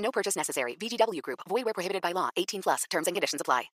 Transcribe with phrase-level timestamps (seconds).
[0.00, 0.76] No purchase necessary.
[0.76, 1.40] VGW Group.
[1.48, 2.30] Void where prohibited by law.
[2.36, 2.84] 18 plus.
[2.90, 3.70] Terms and conditions apply.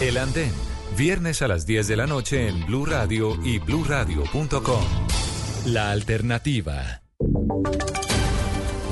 [0.00, 0.52] El Andén,
[0.96, 4.84] viernes a las 10 de la noche en Blue Radio y bluradio.com.
[5.66, 7.02] La alternativa.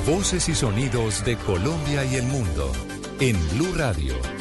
[0.06, 2.70] Voces y sonidos de Colombia y el mundo
[3.18, 4.39] en Blue Radio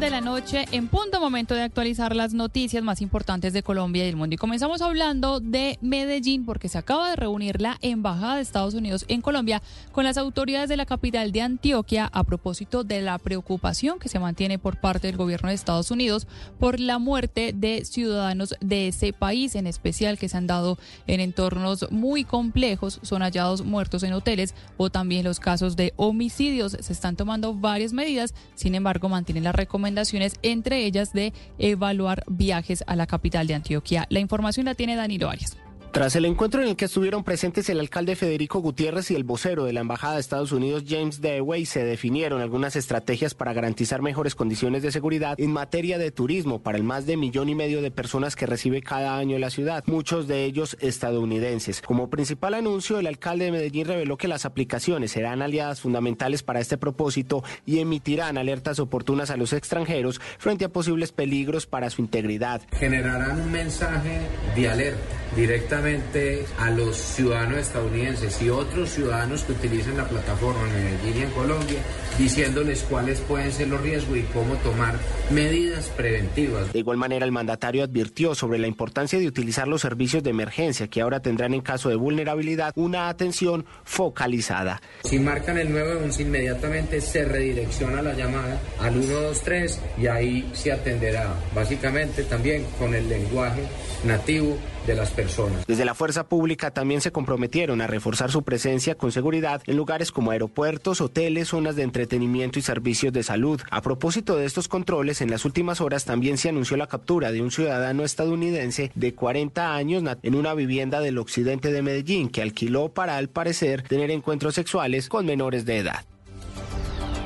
[0.00, 4.08] De la noche, en punto momento de actualizar las noticias más importantes de Colombia y
[4.08, 4.32] el mundo.
[4.32, 9.04] Y comenzamos hablando de Medellín, porque se acaba de reunir la Embajada de Estados Unidos
[9.08, 9.60] en Colombia
[9.92, 14.18] con las autoridades de la capital de Antioquia a propósito de la preocupación que se
[14.18, 16.26] mantiene por parte del gobierno de Estados Unidos
[16.58, 21.20] por la muerte de ciudadanos de ese país, en especial que se han dado en
[21.20, 26.72] entornos muy complejos, son hallados muertos en hoteles o también los casos de homicidios.
[26.80, 29.54] Se están tomando varias medidas, sin embargo, mantienen las
[29.90, 34.06] recomendaciones, entre ellas de evaluar viajes a la capital de Antioquia.
[34.08, 35.56] La información la tiene Danilo Arias.
[35.92, 39.64] Tras el encuentro en el que estuvieron presentes el alcalde Federico Gutiérrez y el vocero
[39.64, 44.36] de la Embajada de Estados Unidos, James Dewey, se definieron algunas estrategias para garantizar mejores
[44.36, 47.90] condiciones de seguridad en materia de turismo para el más de millón y medio de
[47.90, 51.82] personas que recibe cada año la ciudad, muchos de ellos estadounidenses.
[51.82, 56.60] Como principal anuncio, el alcalde de Medellín reveló que las aplicaciones serán aliadas fundamentales para
[56.60, 62.00] este propósito y emitirán alertas oportunas a los extranjeros frente a posibles peligros para su
[62.00, 62.62] integridad.
[62.78, 64.20] Generarán un mensaje
[64.54, 70.84] de alerta directamente a los ciudadanos estadounidenses y otros ciudadanos que utilicen la plataforma en
[70.84, 71.78] Medellín y en Colombia,
[72.18, 74.94] diciéndoles cuáles pueden ser los riesgos y cómo tomar
[75.30, 76.72] medidas preventivas.
[76.72, 80.88] De igual manera, el mandatario advirtió sobre la importancia de utilizar los servicios de emergencia
[80.88, 84.80] que ahora tendrán en caso de vulnerabilidad una atención focalizada.
[85.04, 91.34] Si marcan el 911 inmediatamente se redirecciona la llamada al 123 y ahí se atenderá
[91.54, 93.62] básicamente también con el lenguaje
[94.04, 95.66] nativo de las personas.
[95.66, 100.12] Desde la fuerza pública también se comprometieron a reforzar su presencia con seguridad en lugares
[100.12, 103.60] como aeropuertos, hoteles, zonas de entretenimiento y servicios de salud.
[103.70, 107.42] A propósito de estos controles, en las últimas horas también se anunció la captura de
[107.42, 112.88] un ciudadano estadounidense de 40 años en una vivienda del occidente de Medellín que alquiló
[112.88, 116.04] para al parecer tener encuentros sexuales con menores de edad.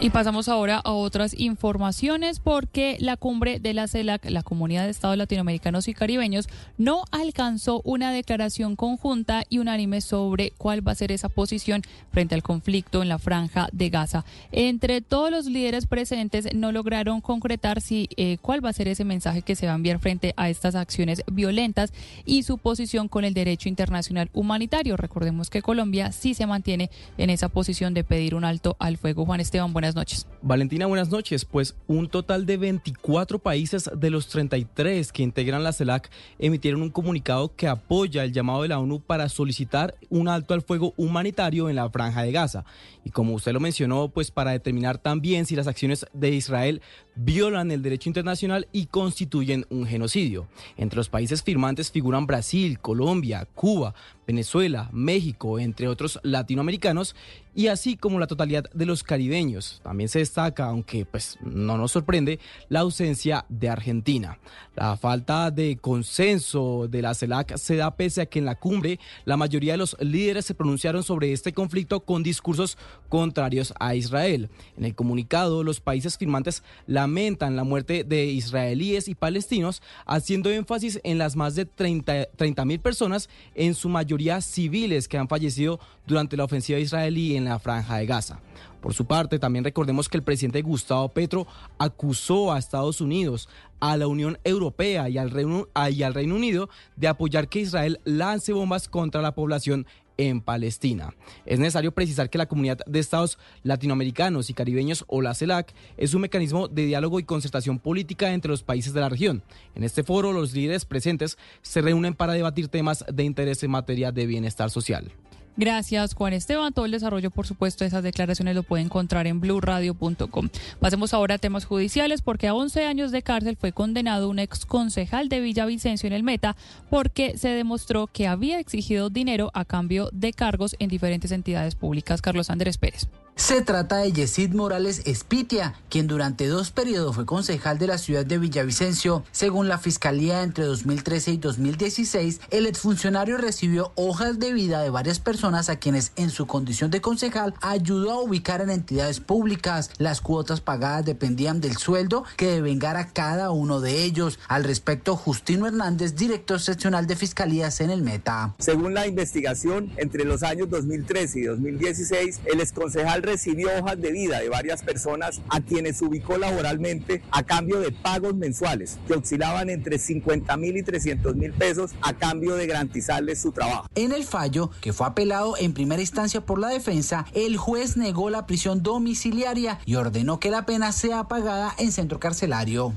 [0.04, 4.90] Y pasamos ahora a otras informaciones porque la cumbre de la CELAC, la Comunidad de
[4.90, 10.94] Estados Latinoamericanos y Caribeños, no alcanzó una declaración conjunta y unánime sobre cuál va a
[10.94, 11.80] ser esa posición
[12.12, 14.26] frente al conflicto en la franja de Gaza.
[14.52, 19.04] Entre todos los líderes presentes no lograron concretar si eh, cuál va a ser ese
[19.04, 21.94] mensaje que se va a enviar frente a estas acciones violentas
[22.26, 24.98] y su posición con el derecho internacional humanitario.
[24.98, 29.24] Recordemos que Colombia sí se mantiene en esa posición de pedir un alto al fuego.
[29.24, 29.93] Juan Esteban, buenas
[30.42, 31.44] Valentina, buenas noches.
[31.44, 36.90] Pues un total de 24 países de los 33 que integran la CELAC emitieron un
[36.90, 41.68] comunicado que apoya el llamado de la ONU para solicitar un alto al fuego humanitario
[41.70, 42.64] en la franja de Gaza.
[43.04, 46.80] Y como usted lo mencionó, pues para determinar también si las acciones de Israel
[47.14, 50.48] violan el derecho internacional y constituyen un genocidio.
[50.76, 53.94] Entre los países firmantes figuran Brasil, Colombia, Cuba,
[54.26, 57.14] Venezuela, México, entre otros latinoamericanos,
[57.54, 59.80] y así como la totalidad de los caribeños.
[59.84, 64.38] También se destaca, aunque pues no nos sorprende, la ausencia de Argentina.
[64.74, 68.98] La falta de consenso de la CELAC se da pese a que en la cumbre
[69.24, 72.76] la mayoría de los líderes se pronunciaron sobre este conflicto con discursos
[73.08, 74.50] contrarios a Israel.
[74.76, 81.00] En el comunicado, los países firmantes lamentan la muerte de israelíes y palestinos, haciendo énfasis
[81.04, 86.36] en las más de 30 mil personas, en su mayoría civiles, que han fallecido durante
[86.36, 88.40] la ofensiva israelí en la franja de Gaza.
[88.84, 91.46] Por su parte, también recordemos que el presidente Gustavo Petro
[91.78, 93.48] acusó a Estados Unidos,
[93.80, 98.00] a la Unión Europea y al Reino, y al Reino Unido de apoyar que Israel
[98.04, 101.14] lance bombas contra la población en Palestina.
[101.46, 106.14] Es necesario precisar que la comunidad de estados latinoamericanos y caribeños o la CELAC es
[106.14, 109.42] un mecanismo de diálogo y concertación política entre los países de la región.
[109.74, 114.12] En este foro los líderes presentes se reúnen para debatir temas de interés en materia
[114.12, 115.10] de bienestar social.
[115.56, 116.72] Gracias, Juan Esteban.
[116.72, 120.48] Todo el desarrollo, por supuesto, de esas declaraciones lo puede encontrar en blueradio.com.
[120.80, 124.66] Pasemos ahora a temas judiciales, porque a 11 años de cárcel fue condenado un ex
[124.66, 126.56] concejal de Villavicencio en el Meta
[126.90, 132.20] porque se demostró que había exigido dinero a cambio de cargos en diferentes entidades públicas.
[132.20, 133.08] Carlos Andrés Pérez.
[133.36, 138.24] Se trata de Yesid Morales Espitia, quien durante dos periodos fue concejal de la ciudad
[138.24, 139.24] de Villavicencio.
[139.32, 145.18] Según la Fiscalía, entre 2013 y 2016, el exfuncionario recibió hojas de vida de varias
[145.18, 149.90] personas a quienes en su condición de concejal ayudó a ubicar en entidades públicas.
[149.98, 154.38] Las cuotas pagadas dependían del sueldo que devengara cada uno de ellos.
[154.48, 158.54] Al respecto, Justino Hernández, director seccional de Fiscalías en el Meta.
[158.58, 164.38] Según la investigación, entre los años 2013 y 2016, el exconcejal recibió hojas de vida
[164.38, 169.98] de varias personas a quienes ubicó laboralmente a cambio de pagos mensuales que oscilaban entre
[169.98, 173.88] 50 mil y 300 mil pesos a cambio de garantizarles su trabajo.
[173.94, 178.30] En el fallo, que fue apelado en primera instancia por la defensa, el juez negó
[178.30, 182.92] la prisión domiciliaria y ordenó que la pena sea pagada en centro carcelario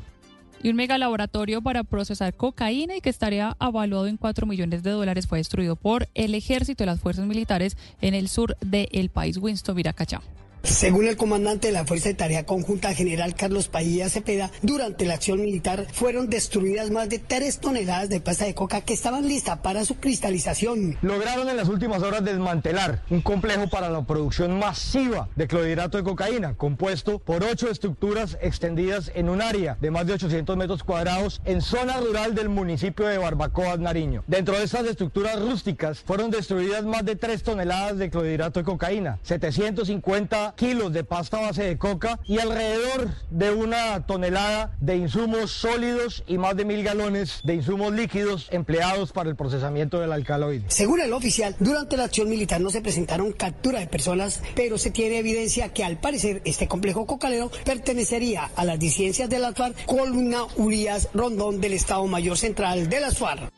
[0.61, 5.27] y un megalaboratorio para procesar cocaína y que estaría avaluado en 4 millones de dólares
[5.27, 9.75] fue destruido por el ejército y las fuerzas militares en el sur del país, Winston
[9.75, 10.21] Viracachá.
[10.67, 15.13] Según el comandante de la Fuerza de Tarea Conjunta General Carlos Pailla Cepeda, durante la
[15.13, 19.59] acción militar fueron destruidas más de 3 toneladas de pasta de coca que estaban listas
[19.59, 20.97] para su cristalización.
[21.01, 26.03] Lograron en las últimas horas desmantelar un complejo para la producción masiva de clorhidrato de
[26.03, 31.41] cocaína, compuesto por ocho estructuras extendidas en un área de más de 800 metros cuadrados
[31.45, 34.25] en zona rural del municipio de Barbacoa, Nariño.
[34.27, 39.17] Dentro de estas estructuras rústicas fueron destruidas más de 3 toneladas de clorhidrato de cocaína,
[39.23, 46.23] 750 kilos de pasta base de coca y alrededor de una tonelada de insumos sólidos
[46.27, 50.65] y más de mil galones de insumos líquidos empleados para el procesamiento del alcaloide.
[50.67, 54.91] Según el oficial, durante la acción militar no se presentaron capturas de personas, pero se
[54.91, 59.73] tiene evidencia que al parecer este complejo cocalero pertenecería a las disidencias de la SUAR,
[59.85, 63.51] Columna Urias Rondón del Estado Mayor Central de la SUAR.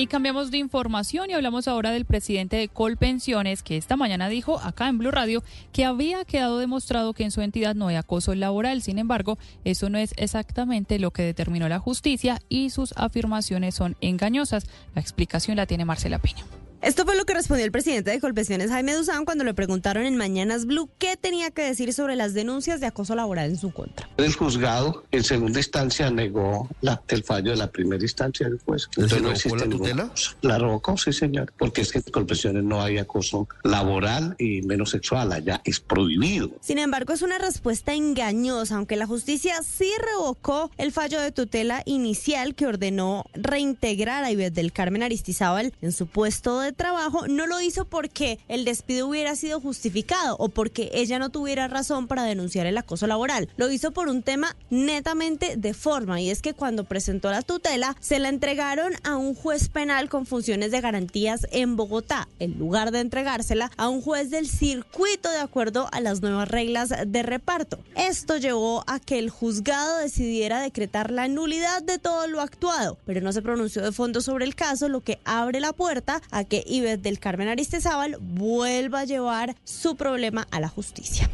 [0.00, 4.60] Y cambiamos de información y hablamos ahora del presidente de Colpensiones, que esta mañana dijo
[4.60, 5.42] acá en Blue Radio
[5.72, 8.80] que había quedado demostrado que en su entidad no hay acoso laboral.
[8.80, 13.96] Sin embargo, eso no es exactamente lo que determinó la justicia y sus afirmaciones son
[14.00, 14.68] engañosas.
[14.94, 16.44] La explicación la tiene Marcela Peña.
[16.80, 20.16] Esto fue lo que respondió el presidente de Colpensiones, Jaime Duzán, cuando le preguntaron en
[20.16, 24.08] Mañanas Blue qué tenía que decir sobre las denuncias de acoso laboral en su contra.
[24.16, 28.88] El juzgado, en segunda instancia, negó la, el fallo de la primera instancia del juez.
[28.96, 30.12] Entonces, no existe la tutela?
[30.42, 34.90] La revocó, sí, señor, porque es que en Colpensiones no hay acoso laboral y menos
[34.90, 36.52] sexual, allá es prohibido.
[36.60, 41.82] Sin embargo, es una respuesta engañosa, aunque la justicia sí revocó el fallo de tutela
[41.86, 47.46] inicial que ordenó reintegrar a Ivette del Carmen Aristizábal en su puesto de trabajo, no
[47.46, 52.24] lo hizo porque el despido hubiera sido justificado o porque ella no tuviera razón para
[52.24, 53.48] denunciar el acoso laboral.
[53.56, 57.96] Lo hizo por un tema netamente de forma y es que cuando presentó la tutela
[58.00, 62.90] se la entregaron a un juez penal con funciones de garantías en Bogotá, en lugar
[62.90, 67.78] de entregársela a un juez del circuito de acuerdo a las nuevas reglas de reparto.
[67.96, 73.20] Esto llevó a que el juzgado decidiera decretar la nulidad de todo lo actuado, pero
[73.20, 76.57] no se pronunció de fondo sobre el caso, lo que abre la puerta a que
[76.66, 81.30] Ives del Carmen Aristezábal vuelva a llevar su problema a la justicia.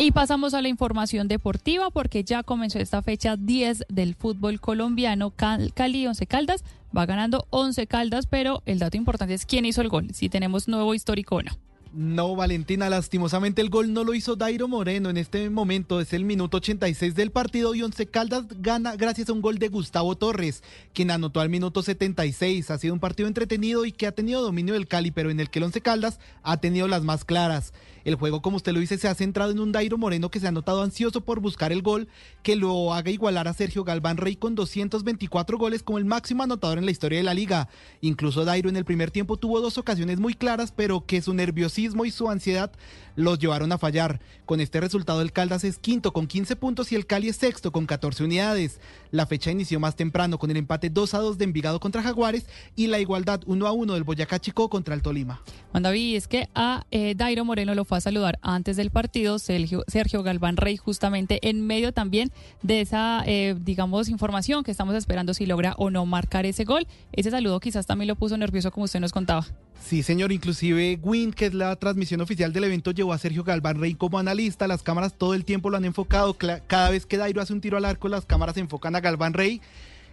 [0.00, 5.32] Y pasamos a la información deportiva porque ya comenzó esta fecha 10 del fútbol colombiano.
[5.32, 6.62] Cali 11 Caldas
[6.96, 10.68] va ganando 11 Caldas, pero el dato importante es quién hizo el gol, si tenemos
[10.68, 11.52] nuevo histórico o no.
[12.00, 16.24] No, Valentina, lastimosamente el gol no lo hizo Dairo Moreno en este momento, es el
[16.24, 20.62] minuto 86 del partido y Once Caldas gana gracias a un gol de Gustavo Torres,
[20.94, 22.70] quien anotó al minuto 76.
[22.70, 25.50] Ha sido un partido entretenido y que ha tenido dominio del Cali, pero en el
[25.50, 27.72] que el Once Caldas ha tenido las más claras.
[28.08, 30.48] El juego, como usted lo dice, se ha centrado en un Dairo Moreno que se
[30.48, 32.08] ha notado ansioso por buscar el gol
[32.42, 36.78] que lo haga igualar a Sergio Galván Rey con 224 goles como el máximo anotador
[36.78, 37.68] en la historia de la liga.
[38.00, 42.06] Incluso Dairo en el primer tiempo tuvo dos ocasiones muy claras, pero que su nerviosismo
[42.06, 42.72] y su ansiedad
[43.14, 44.20] los llevaron a fallar.
[44.46, 47.72] Con este resultado el Caldas es quinto con 15 puntos y el Cali es sexto
[47.72, 48.80] con 14 unidades.
[49.10, 52.46] La fecha inició más temprano con el empate 2 a 2 de Envigado contra Jaguares
[52.74, 55.42] y la igualdad 1 a 1 del Boyacá Chico contra el Tolima.
[55.72, 59.38] Juan David, es que a eh, Dairo Moreno lo fue a saludar antes del partido
[59.38, 62.30] Sergio, Sergio Galván Rey justamente en medio también
[62.62, 66.86] de esa, eh, digamos, información que estamos esperando si logra o no marcar ese gol.
[67.12, 69.46] Ese saludo quizás también lo puso nervioso como usted nos contaba.
[69.84, 73.78] Sí, señor, inclusive Win, que es la transmisión oficial del evento, llevó a Sergio Galván
[73.78, 74.66] Rey como analista.
[74.66, 76.34] Las cámaras todo el tiempo lo han enfocado.
[76.34, 79.60] Cada vez que Dairo hace un tiro al arco, las cámaras enfocan a Galván Rey.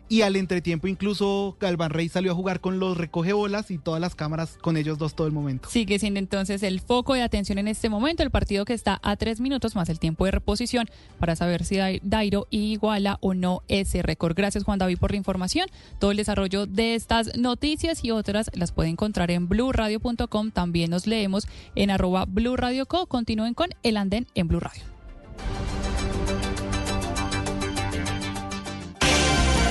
[0.07, 4.15] Y al entretiempo incluso Galván Rey salió a jugar con los recogebolas y todas las
[4.15, 5.69] cámaras con ellos dos todo el momento.
[5.69, 9.15] Sigue siendo entonces el foco de atención en este momento, el partido que está a
[9.15, 10.87] tres minutos más el tiempo de reposición
[11.19, 14.35] para saber si Dairo iguala o no ese récord.
[14.35, 15.67] Gracias Juan David por la información.
[15.99, 20.51] Todo el desarrollo de estas noticias y otras las puede encontrar en blueradio.com.
[20.51, 23.07] También nos leemos en arroba bluradioco.
[23.07, 24.83] Continúen con el andén en Blue Radio.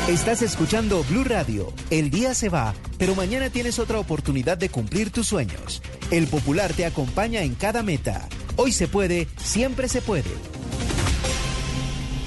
[0.08, 1.72] Estás escuchando Blue Radio.
[1.88, 5.80] El día se va, pero mañana tienes otra oportunidad de cumplir tus sueños.
[6.10, 8.28] El Popular te acompaña en cada meta.
[8.56, 10.28] Hoy se puede, siempre se puede.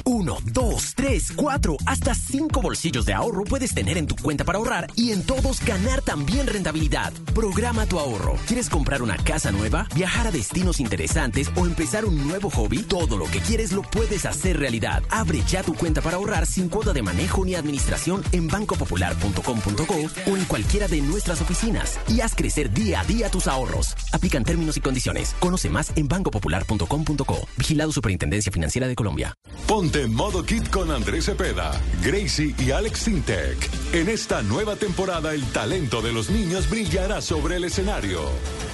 [0.09, 4.57] Uno, dos, tres, cuatro, hasta cinco bolsillos de ahorro puedes tener en tu cuenta para
[4.57, 7.11] ahorrar y en todos ganar también rentabilidad.
[7.35, 8.37] Programa tu ahorro.
[8.47, 12.83] ¿Quieres comprar una casa nueva, viajar a destinos interesantes o empezar un nuevo hobby?
[12.83, 15.03] Todo lo que quieres lo puedes hacer realidad.
[15.09, 20.37] Abre ya tu cuenta para ahorrar sin cuota de manejo ni administración en bancopopular.com.co o
[20.37, 23.93] en cualquiera de nuestras oficinas y haz crecer día a día tus ahorros.
[24.13, 25.35] Aplican términos y condiciones.
[25.41, 27.45] Conoce más en bancopopular.com.co.
[27.57, 29.33] Vigilado Superintendencia Financiera de Colombia.
[29.67, 31.71] Ponte en modo kit con Andrés Cepeda,
[32.03, 33.69] Gracie y Alex Sintec.
[33.93, 38.21] En esta nueva temporada el talento de los niños brillará sobre el escenario.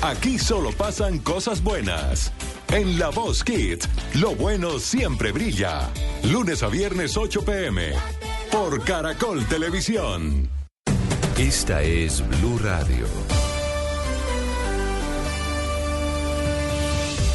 [0.01, 2.31] Aquí solo pasan cosas buenas.
[2.71, 5.89] En La Voz Kit, lo bueno siempre brilla.
[6.23, 7.93] Lunes a viernes 8 pm.
[8.51, 10.49] Por Caracol Televisión.
[11.37, 13.07] Esta es Blue Radio.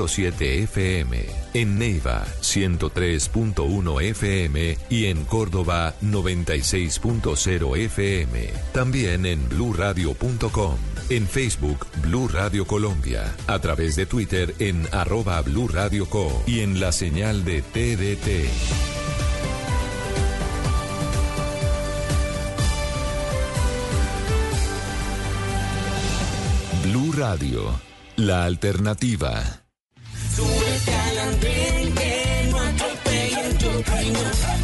[0.00, 8.48] 97.7 FM, en Neiva 103.1 FM y en Córdoba 96.0 FM.
[8.72, 10.76] También en bluradio.com,
[11.10, 16.60] en Facebook Blue Radio Colombia, a través de Twitter en arroba Blue Radio Co y
[16.60, 18.48] en la señal de TDT.
[26.84, 27.78] Blue Radio,
[28.16, 29.60] la alternativa.
[30.40, 34.20] Súbete al andén que no atropellen tu camino.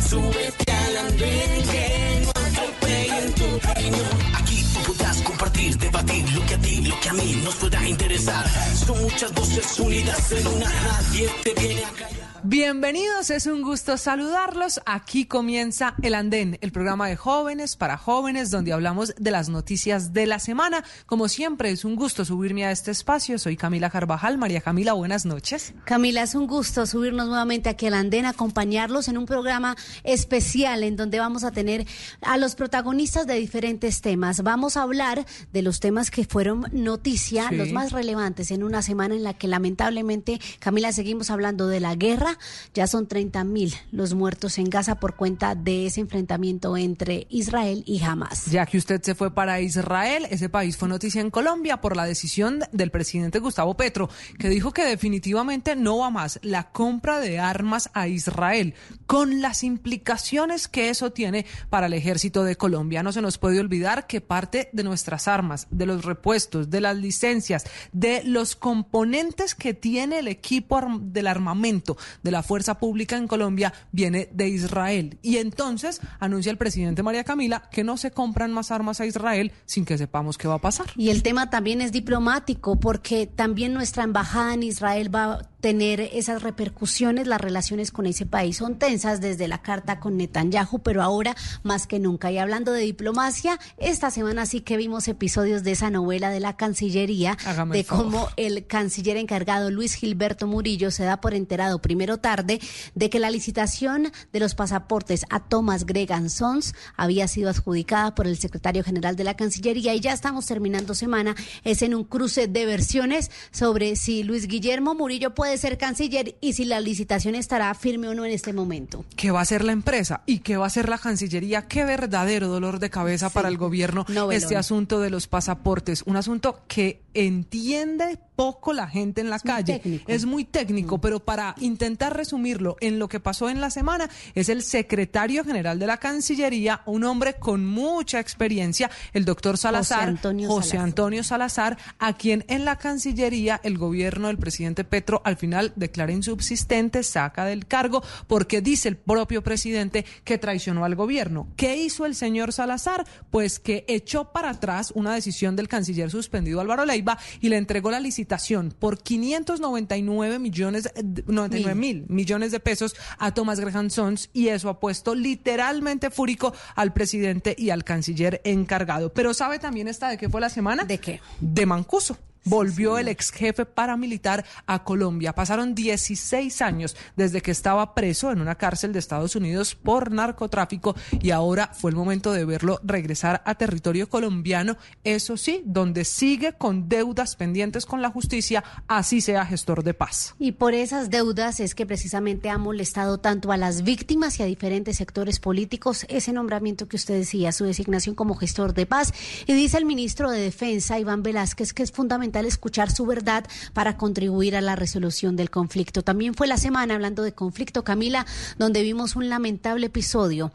[0.08, 3.98] Súbete al andén que no atropellen tu camino.
[4.38, 7.86] Aquí tú podrás compartir, debatir lo que a ti, lo que a mí nos pueda
[7.86, 8.44] interesar.
[8.86, 12.15] Son muchas voces unidas en una, nadie te viene a callar.
[12.48, 14.80] Bienvenidos, es un gusto saludarlos.
[14.86, 20.12] Aquí comienza El Andén, el programa de jóvenes para jóvenes donde hablamos de las noticias
[20.12, 20.84] de la semana.
[21.06, 23.40] Como siempre, es un gusto subirme a este espacio.
[23.40, 24.38] Soy Camila Carvajal.
[24.38, 25.74] María Camila, buenas noches.
[25.86, 29.74] Camila, es un gusto subirnos nuevamente aquí al Andén, acompañarlos en un programa
[30.04, 31.84] especial en donde vamos a tener
[32.20, 34.44] a los protagonistas de diferentes temas.
[34.44, 37.56] Vamos a hablar de los temas que fueron noticia, Sí.
[37.56, 41.96] los más relevantes en una semana en la que lamentablemente, Camila, seguimos hablando de la
[41.96, 42.35] guerra.
[42.74, 47.82] Ya son 30 mil los muertos en Gaza por cuenta de ese enfrentamiento entre Israel
[47.86, 48.46] y Hamas.
[48.46, 52.04] Ya que usted se fue para Israel, ese país fue noticia en Colombia por la
[52.04, 57.38] decisión del presidente Gustavo Petro, que dijo que definitivamente no va más la compra de
[57.38, 58.74] armas a Israel,
[59.06, 63.02] con las implicaciones que eso tiene para el ejército de Colombia.
[63.02, 66.96] No se nos puede olvidar que parte de nuestras armas, de los repuestos, de las
[66.96, 73.28] licencias, de los componentes que tiene el equipo del armamento de la fuerza pública en
[73.28, 75.18] Colombia viene de Israel.
[75.22, 79.52] Y entonces anuncia el presidente María Camila que no se compran más armas a Israel
[79.64, 80.86] sin que sepamos qué va a pasar.
[80.96, 86.42] Y el tema también es diplomático porque también nuestra embajada en Israel va tener esas
[86.42, 91.36] repercusiones, las relaciones con ese país son tensas desde la carta con Netanyahu, pero ahora
[91.62, 92.30] más que nunca.
[92.30, 96.56] Y hablando de diplomacia, esta semana sí que vimos episodios de esa novela de la
[96.56, 101.80] Cancillería, Hágame de el cómo el canciller encargado Luis Gilberto Murillo se da por enterado
[101.80, 102.60] primero tarde
[102.94, 108.26] de que la licitación de los pasaportes a Thomas Gregan Sons había sido adjudicada por
[108.26, 111.34] el secretario general de la Cancillería y ya estamos terminando semana.
[111.64, 116.34] Es en un cruce de versiones sobre si Luis Guillermo Murillo puede puede ser canciller
[116.40, 119.04] y si la licitación estará firme o no en este momento.
[119.14, 121.68] ¿Qué va a hacer la empresa y qué va a hacer la Cancillería?
[121.68, 126.02] Qué verdadero dolor de cabeza para el gobierno este asunto de los pasaportes.
[126.04, 129.80] Un asunto que entiende poco la gente en la calle.
[130.06, 134.50] Es muy técnico, pero para intentar resumirlo en lo que pasó en la semana, es
[134.50, 140.48] el secretario general de la Cancillería, un hombre con mucha experiencia, el doctor Salazar, Antonio
[140.48, 140.86] José Salazar.
[140.86, 146.12] Antonio Salazar, a quien en la Cancillería el gobierno del presidente Petro al final declara
[146.12, 151.48] insubsistente, saca del cargo, porque dice el propio presidente que traicionó al gobierno.
[151.56, 153.06] ¿Qué hizo el señor Salazar?
[153.30, 157.90] Pues que echó para atrás una decisión del canciller suspendido Álvaro Leiva y le entregó
[157.90, 164.30] la licitación por 599 millones, eh, 99 mil millones de pesos a Thomas Graham Sons
[164.32, 169.12] y eso ha puesto literalmente fúrico al presidente y al canciller encargado.
[169.12, 170.84] Pero ¿sabe también esta de qué fue la semana?
[170.84, 171.20] ¿De qué?
[171.40, 172.18] De Mancuso.
[172.46, 175.34] Volvió el ex jefe paramilitar a Colombia.
[175.34, 180.94] Pasaron 16 años desde que estaba preso en una cárcel de Estados Unidos por narcotráfico
[181.20, 186.52] y ahora fue el momento de verlo regresar a territorio colombiano, eso sí, donde sigue
[186.52, 190.36] con deudas pendientes con la justicia, así sea gestor de paz.
[190.38, 194.46] Y por esas deudas es que precisamente ha molestado tanto a las víctimas y a
[194.46, 199.12] diferentes sectores políticos ese nombramiento que usted decía, su designación como gestor de paz.
[199.46, 203.96] Y dice el ministro de Defensa, Iván Velázquez, que es fundamental escuchar su verdad para
[203.96, 206.02] contribuir a la resolución del conflicto.
[206.02, 208.26] También fue la semana, hablando de conflicto, Camila,
[208.58, 210.52] donde vimos un lamentable episodio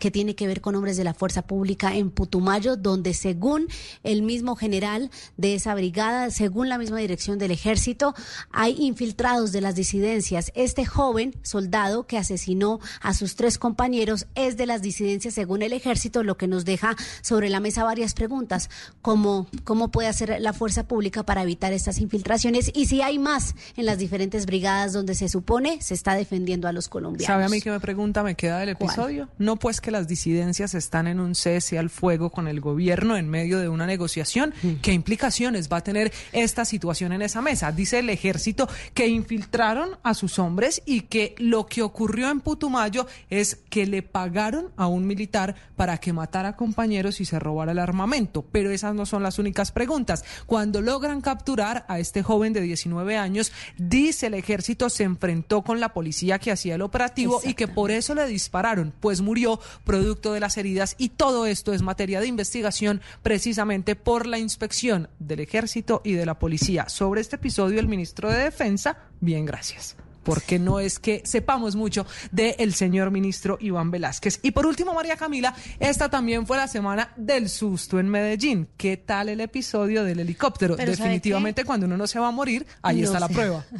[0.00, 3.68] que tiene que ver con hombres de la fuerza pública en Putumayo, donde según
[4.02, 8.14] el mismo general de esa brigada, según la misma dirección del ejército,
[8.50, 10.50] hay infiltrados de las disidencias.
[10.54, 15.72] Este joven soldado que asesinó a sus tres compañeros es de las disidencias según el
[15.72, 18.70] ejército, lo que nos deja sobre la mesa varias preguntas,
[19.02, 23.54] como cómo puede hacer la fuerza pública para evitar estas infiltraciones y si hay más
[23.76, 27.26] en las diferentes brigadas donde se supone se está defendiendo a los colombianos.
[27.26, 28.90] ¿Sabe a mí que me pregunta, me queda del ¿Cuál?
[28.90, 29.28] episodio?
[29.38, 33.28] No, pues que las disidencias están en un cese al fuego con el gobierno en
[33.28, 34.54] medio de una negociación.
[34.82, 37.72] ¿Qué implicaciones va a tener esta situación en esa mesa?
[37.72, 43.06] Dice el ejército que infiltraron a sus hombres y que lo que ocurrió en Putumayo
[43.28, 47.72] es que le pagaron a un militar para que matara a compañeros y se robara
[47.72, 48.44] el armamento.
[48.50, 50.24] Pero esas no son las únicas preguntas.
[50.46, 55.80] Cuando logran capturar a este joven de 19 años, dice el ejército se enfrentó con
[55.80, 60.32] la policía que hacía el operativo y que por eso le dispararon, pues murió producto
[60.32, 65.40] de las heridas y todo esto es materia de investigación precisamente por la inspección del
[65.40, 66.88] ejército y de la policía.
[66.88, 69.96] Sobre este episodio el ministro de Defensa, bien, gracias.
[70.34, 74.40] Porque no es que sepamos mucho del señor ministro Iván Velázquez.
[74.42, 78.68] Y por último, María Camila, esta también fue la semana del susto en Medellín.
[78.76, 80.76] ¿Qué tal el episodio del helicóptero?
[80.76, 83.64] Pero ¿sabe Definitivamente cuando uno no se va a morir, ahí No está la prueba.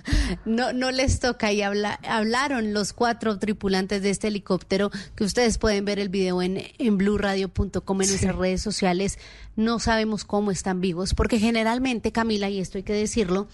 [0.45, 5.59] No, no les toca y habla- hablaron los cuatro tripulantes de este helicóptero que ustedes
[5.59, 8.13] pueden ver el video en, en blueradio.com en Sí.
[8.13, 9.19] nuestras redes sociales.
[9.57, 13.49] No sabemos cómo están vivos, porque generalmente, Camila, y esto hay que decirlo,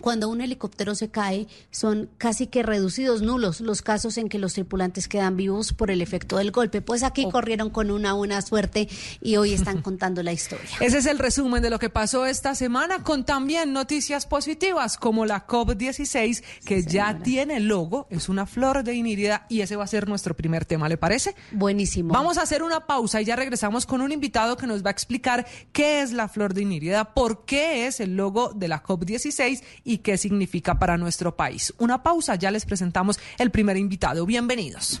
[0.00, 4.54] cuando un helicóptero se cae, son casi que reducidos, nulos los casos en que los
[4.54, 6.82] tripulantes quedan vivos por el efecto del golpe.
[6.82, 8.88] Pues aquí corrieron con una buena suerte
[9.20, 10.68] y hoy están contando la historia.
[10.80, 15.26] Ese es el resumen de lo que pasó esta semana, con también noticias positivas como
[15.26, 19.88] la COP16, que ya tiene logo, es una flor de inírida y ese va a
[19.88, 21.34] ser nuestro primer tema, ¿le parece?
[21.52, 22.12] Buenísimo.
[22.12, 24.92] Vamos a hacer una pausa y ya regresamos con un invitado que nos va a
[24.92, 29.62] explicar qué es la flor de inírida, por qué es el logo de la COP16
[29.86, 31.72] y qué significa para nuestro país.
[31.78, 34.26] Una pausa, ya les presentamos el primer invitado.
[34.26, 35.00] Bienvenidos.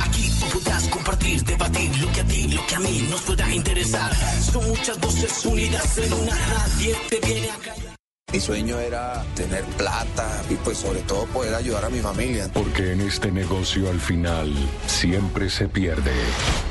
[0.00, 3.54] Aquí tú podrás compartir, debatir lo que a ti, lo que a mí nos pueda
[3.54, 4.14] interesar.
[4.40, 7.85] Son muchas voces unidas en una, nadie te viene a callar.
[8.32, 12.50] Mi sueño era tener plata y pues sobre todo poder ayudar a mi familia.
[12.52, 14.52] Porque en este negocio al final
[14.88, 16.10] siempre se pierde.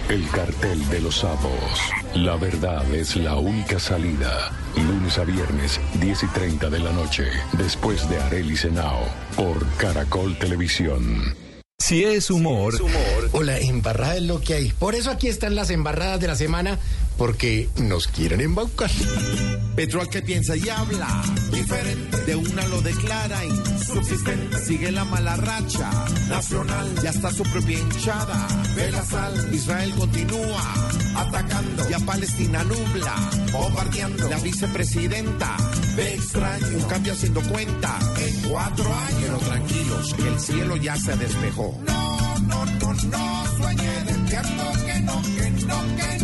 [0.10, 1.80] El cartel de los sapos.
[2.14, 4.52] La verdad es la única salida.
[4.76, 7.24] Lunes a viernes, 10 y 30 de la noche.
[7.54, 9.06] Después de Areli Senao.
[9.38, 11.36] Por Caracol Televisión.
[11.78, 12.74] Si es humor,
[13.32, 14.72] o la embarrada es lo que hay.
[14.72, 16.80] Por eso aquí están las embarradas de la semana,
[17.18, 18.92] porque nos quieren embaucar.
[19.76, 24.58] Petrol que piensa y habla diferente, de una lo declara insubsistente.
[24.60, 25.90] Sigue la mala racha
[26.30, 28.48] nacional, ya está su propia hinchada.
[28.76, 30.74] Ve la sal, Israel continúa
[31.16, 33.16] atacando, ya Palestina nubla,
[33.52, 34.30] bombardeando.
[34.30, 35.58] La vicepresidenta
[35.96, 39.22] ve extraño, un cambio haciendo cuenta en cuatro años.
[39.22, 41.78] Pero tranquilos, que el cielo ya se despejó.
[41.86, 46.15] No, no, no, no, sueñe despierto que no, que no, que no,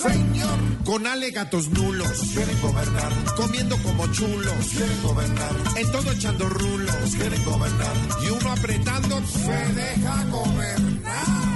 [0.00, 6.94] Señor, con alegatos nulos, quieren gobernar, comiendo como chulos, quieren gobernar, en todo echando rulos,
[7.18, 11.49] quieren gobernar, y uno apretando se deja gobernar.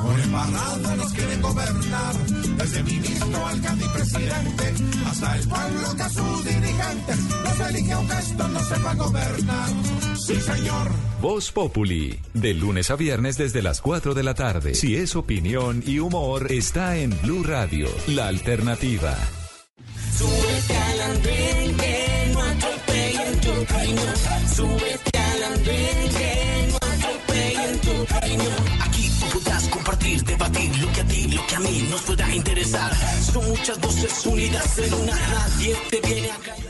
[0.00, 2.14] Por embarrada nos quieren gobernar,
[2.56, 4.74] desde ministro, alcalde y presidente,
[5.06, 9.68] hasta el pueblo que a sus dirigentes nos elige aunque esto no sepa gobernar.
[10.16, 10.88] Sí, señor.
[11.20, 14.74] Voz Populi, de lunes a viernes desde las 4 de la tarde.
[14.74, 19.16] Si es opinión y humor, está en Blue Radio, la alternativa.
[20.16, 24.02] Súbete al andén que no atropellen tu camino.
[24.54, 28.44] Súbete al andén que no atropellen tu camino.
[28.84, 32.92] Aquí podrás compartir, debatir lo que a ti, lo que a mí nos pueda interesar.
[33.32, 36.67] Son muchas voces unidas en una, nadie te viene a callar.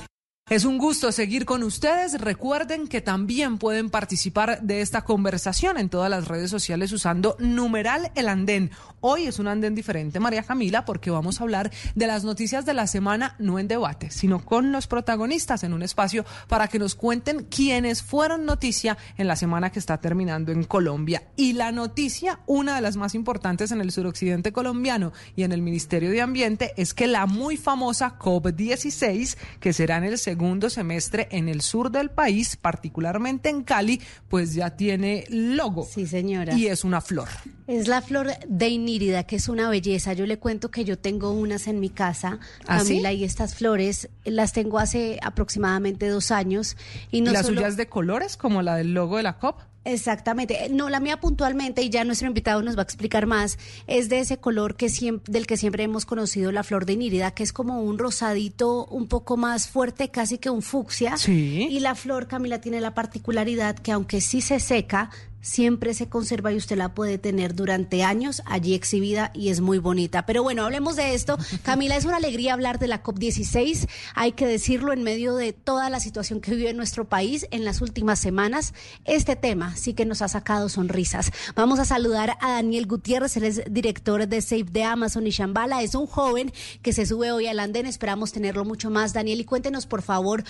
[0.51, 2.19] Es un gusto seguir con ustedes.
[2.19, 8.11] Recuerden que también pueden participar de esta conversación en todas las redes sociales usando numeral
[8.15, 8.71] el andén.
[9.01, 12.73] Hoy es un andén diferente, María Camila, porque vamos a hablar de las noticias de
[12.73, 16.95] la semana, no en debate, sino con los protagonistas en un espacio para que nos
[16.95, 21.25] cuenten quiénes fueron noticia en la semana que está terminando en Colombia.
[21.37, 25.61] Y la noticia, una de las más importantes en el suroccidente colombiano y en el
[25.61, 30.38] Ministerio de Ambiente, es que la muy famosa COP16, que será en el segundo
[30.71, 35.85] semestre en el sur del país, particularmente en Cali, pues ya tiene logo.
[35.85, 36.55] Sí, señora.
[36.55, 37.29] Y es una flor.
[37.67, 40.13] Es la flor de inírida, que es una belleza.
[40.15, 42.89] Yo le cuento que yo tengo unas en mi casa, ¿Ah, sí?
[42.89, 46.77] Camila, y estas flores las tengo hace aproximadamente dos años.
[47.11, 49.61] Y no ¿La solo- suya es de colores como la del logo de la COP?
[49.93, 50.69] Exactamente.
[50.71, 54.21] No, la mía puntualmente, y ya nuestro invitado nos va a explicar más, es de
[54.21, 57.53] ese color que siempre, del que siempre hemos conocido la flor de inírida, que es
[57.53, 61.17] como un rosadito un poco más fuerte, casi que un fucsia.
[61.17, 61.67] Sí.
[61.71, 66.53] Y la flor, Camila, tiene la particularidad que aunque sí se seca, siempre se conserva
[66.53, 70.27] y usted la puede tener durante años allí exhibida y es muy bonita.
[70.27, 71.39] Pero bueno, hablemos de esto.
[71.63, 73.89] Camila, es una alegría hablar de la COP16.
[74.15, 77.81] Hay que decirlo en medio de toda la situación que vive nuestro país en las
[77.81, 78.75] últimas semanas.
[79.05, 81.31] Este tema sí que nos ha sacado sonrisas.
[81.55, 85.83] Vamos a saludar a Daniel Gutiérrez, él es director de Save de Amazon y Shambhala.
[85.83, 87.87] Es un joven que se sube hoy al andén.
[87.87, 89.13] Esperamos tenerlo mucho más.
[89.13, 90.45] Daniel, y cuéntenos, por favor,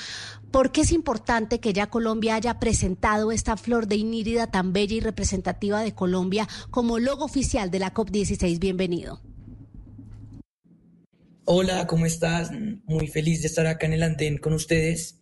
[0.50, 4.94] por qué es importante que ya Colombia haya presentado esta flor de inírida tan bella
[4.94, 8.60] y representativa de Colombia como logo oficial de la COP16.
[8.60, 9.20] Bienvenido.
[11.44, 12.52] Hola, ¿cómo estás?
[12.84, 15.20] Muy feliz de estar acá en el andén con ustedes.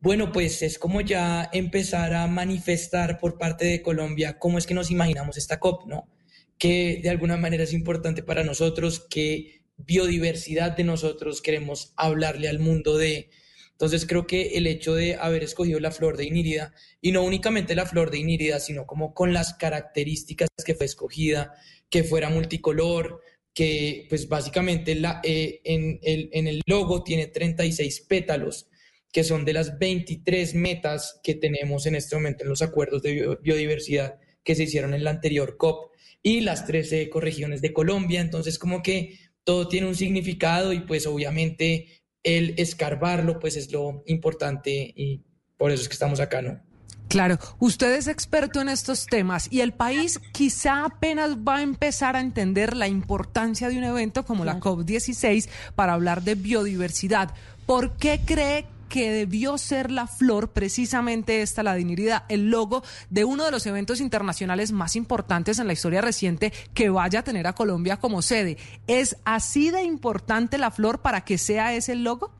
[0.00, 4.74] Bueno, pues es como ya empezar a manifestar por parte de Colombia cómo es que
[4.74, 6.08] nos imaginamos esta COP, ¿no?
[6.56, 12.60] Que de alguna manera es importante para nosotros, que biodiversidad de nosotros queremos hablarle al
[12.60, 13.30] mundo de.
[13.76, 17.74] Entonces creo que el hecho de haber escogido la flor de inírida, y no únicamente
[17.74, 21.52] la flor de inírida, sino como con las características que fue escogida,
[21.90, 23.20] que fuera multicolor,
[23.52, 28.68] que pues básicamente eh, en, el, en el logo tiene 36 pétalos,
[29.12, 33.12] que son de las 23 metas que tenemos en este momento en los acuerdos de
[33.12, 38.20] bio- biodiversidad que se hicieron en la anterior COP y las 13 ecorregiones de Colombia.
[38.20, 41.95] Entonces como que todo tiene un significado y pues obviamente
[42.26, 45.22] el escarbarlo pues es lo importante y
[45.56, 46.60] por eso es que estamos acá, ¿no?
[47.08, 52.16] Claro, usted es experto en estos temas y el país quizá apenas va a empezar
[52.16, 57.32] a entender la importancia de un evento como la COP16 para hablar de biodiversidad.
[57.64, 63.24] ¿Por qué cree que debió ser la flor, precisamente esta, la dignidad, el logo de
[63.24, 67.46] uno de los eventos internacionales más importantes en la historia reciente que vaya a tener
[67.46, 68.56] a Colombia como sede?
[68.86, 72.32] ¿Es así de importante la flor para que sea ese el logo?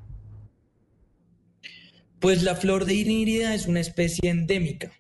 [2.21, 4.91] Pues la flor de inírida es una especie endémica.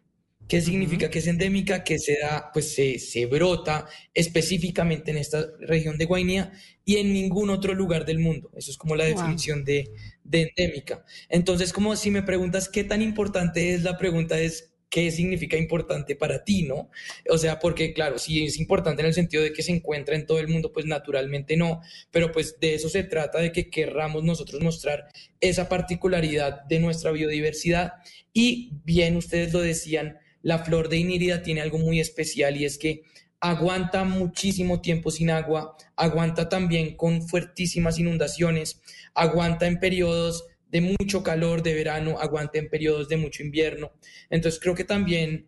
[0.49, 1.83] ¿Qué significa que es endémica?
[1.85, 6.53] Que se da, pues se, se brota específicamente en esta región de Guainía
[6.85, 8.51] y en ningún otro lugar del mundo.
[8.57, 9.15] Eso es como la Wow.
[9.15, 9.91] definición de,
[10.23, 11.05] de endémica.
[11.29, 16.15] Entonces, como si me preguntas qué tan importante es, la pregunta es qué significa importante
[16.15, 16.91] para ti, ¿no?
[17.29, 20.27] O sea, porque claro, si es importante en el sentido de que se encuentra en
[20.27, 21.81] todo el mundo, pues naturalmente no,
[22.13, 25.09] pero pues de eso se trata, de que querramos nosotros mostrar
[25.41, 27.95] esa particularidad de nuestra biodiversidad.
[28.33, 32.79] Y bien, ustedes lo decían, la flor de inírida tiene algo muy especial y es
[32.79, 33.03] que
[33.41, 38.81] aguanta muchísimo tiempo sin agua, aguanta también con fuertísimas inundaciones,
[39.15, 43.93] aguanta en periodos de mucho calor de verano, aguanta en periodos de mucho invierno.
[44.31, 45.47] Entonces creo que también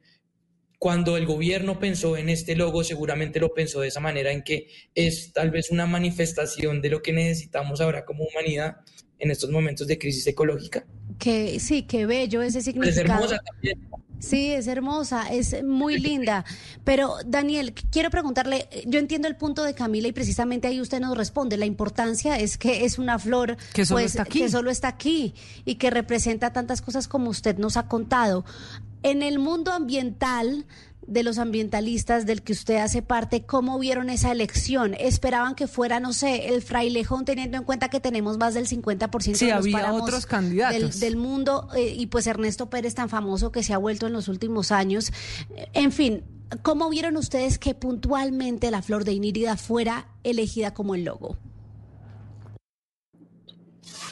[0.79, 4.69] cuando el gobierno pensó en este logo, seguramente lo pensó de esa manera, en que
[4.95, 8.77] es tal vez una manifestación de lo que necesitamos ahora como humanidad
[9.19, 10.87] en estos momentos de crisis ecológica.
[11.19, 13.25] Que sí, qué bello ese Es significado.
[13.25, 13.89] hermosa también.
[14.19, 16.45] Sí, es hermosa, es muy linda.
[16.85, 21.17] Pero Daniel, quiero preguntarle, yo entiendo el punto de Camila y precisamente ahí usted nos
[21.17, 21.57] responde.
[21.57, 24.41] La importancia es que es una flor Que solo pues, está aquí.
[24.41, 28.45] que solo está aquí y que representa tantas cosas como usted nos ha contado.
[29.05, 30.67] En el mundo ambiental
[31.09, 34.95] de los ambientalistas del que usted hace parte, ¿cómo vieron esa elección?
[34.95, 39.35] ¿Esperaban que fuera, no sé, el frailejón, teniendo en cuenta que tenemos más del 50%
[39.35, 41.01] Sí, de los había otros del, candidatos.
[41.01, 44.29] del mundo eh, y pues Ernesto Pérez tan famoso que se ha vuelto en los
[44.29, 45.11] últimos años.
[45.73, 46.25] En fin,
[46.63, 51.39] ¿cómo vieron ustedes que puntualmente la flor de Inírida fuera elegida como el logo?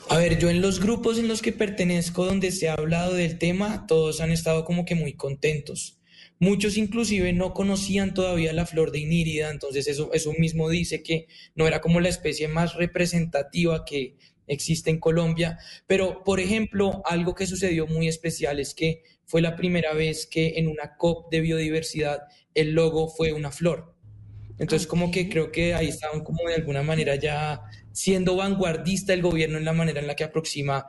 [0.08, 3.38] A ver, yo en los grupos en los que pertenezco, donde se ha hablado del
[3.38, 5.95] tema, todos han estado como que muy contentos.
[6.38, 11.28] Muchos inclusive no conocían todavía la flor de Inírida, entonces eso, eso mismo dice que
[11.54, 15.58] no era como la especie más representativa que existe en Colombia.
[15.86, 20.54] Pero, por ejemplo, algo que sucedió muy especial es que fue la primera vez que
[20.56, 22.22] en una COP de biodiversidad
[22.54, 23.94] el logo fue una flor.
[24.58, 29.22] Entonces, como que creo que ahí estaban como de alguna manera ya siendo vanguardista el
[29.22, 30.86] gobierno en la manera en la que aproxima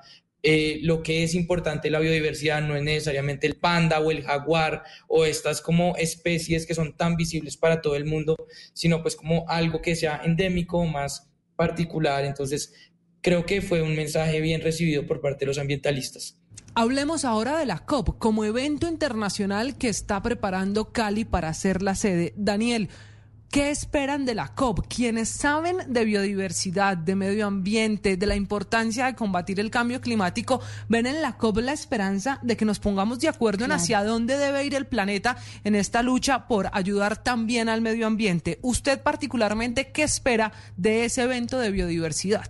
[0.49, 4.81] eh, lo que es importante la biodiversidad, no es necesariamente el panda o el jaguar
[5.09, 8.37] o estas como especies que son tan visibles para todo el mundo,
[8.71, 12.23] sino pues como algo que sea endémico, más particular.
[12.23, 12.73] Entonces,
[13.19, 16.39] creo que fue un mensaje bien recibido por parte de los ambientalistas.
[16.75, 21.93] Hablemos ahora de la COP como evento internacional que está preparando Cali para ser la
[21.93, 22.33] sede.
[22.37, 22.87] Daniel,
[23.51, 24.87] ¿qué esperan de la COP?
[24.87, 30.61] Quienes saben de biodiversidad, de medio ambiente, de la importancia de combatir el cambio climático,
[30.89, 34.37] ven en la COP la esperanza de que nos pongamos de acuerdo en hacia dónde
[34.37, 38.59] debe ir el planeta en esta lucha por ayudar también al medio ambiente.
[38.61, 42.47] Usted particularmente, ¿qué espera de ese evento de biodiversidad?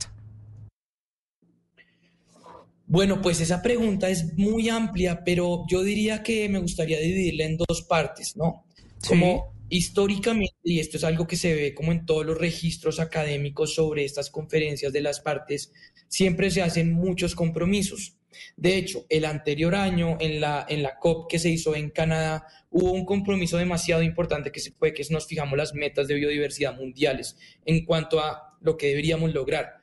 [2.90, 7.58] Bueno, pues esa pregunta es muy amplia, pero yo diría que me gustaría dividirla en
[7.58, 8.64] dos partes, ¿no?
[9.06, 13.76] Como históricamente, y esto es algo que se ve como en todos los registros académicos
[13.76, 15.72] sobre estas conferencias de las partes,
[16.08, 18.18] siempre se hacen muchos compromisos.
[18.56, 22.46] De hecho, el anterior año en la, en la COP que se hizo en Canadá,
[22.70, 26.76] hubo un compromiso demasiado importante que se fue que nos fijamos las metas de biodiversidad
[26.76, 29.82] mundiales en cuanto a lo que deberíamos lograr.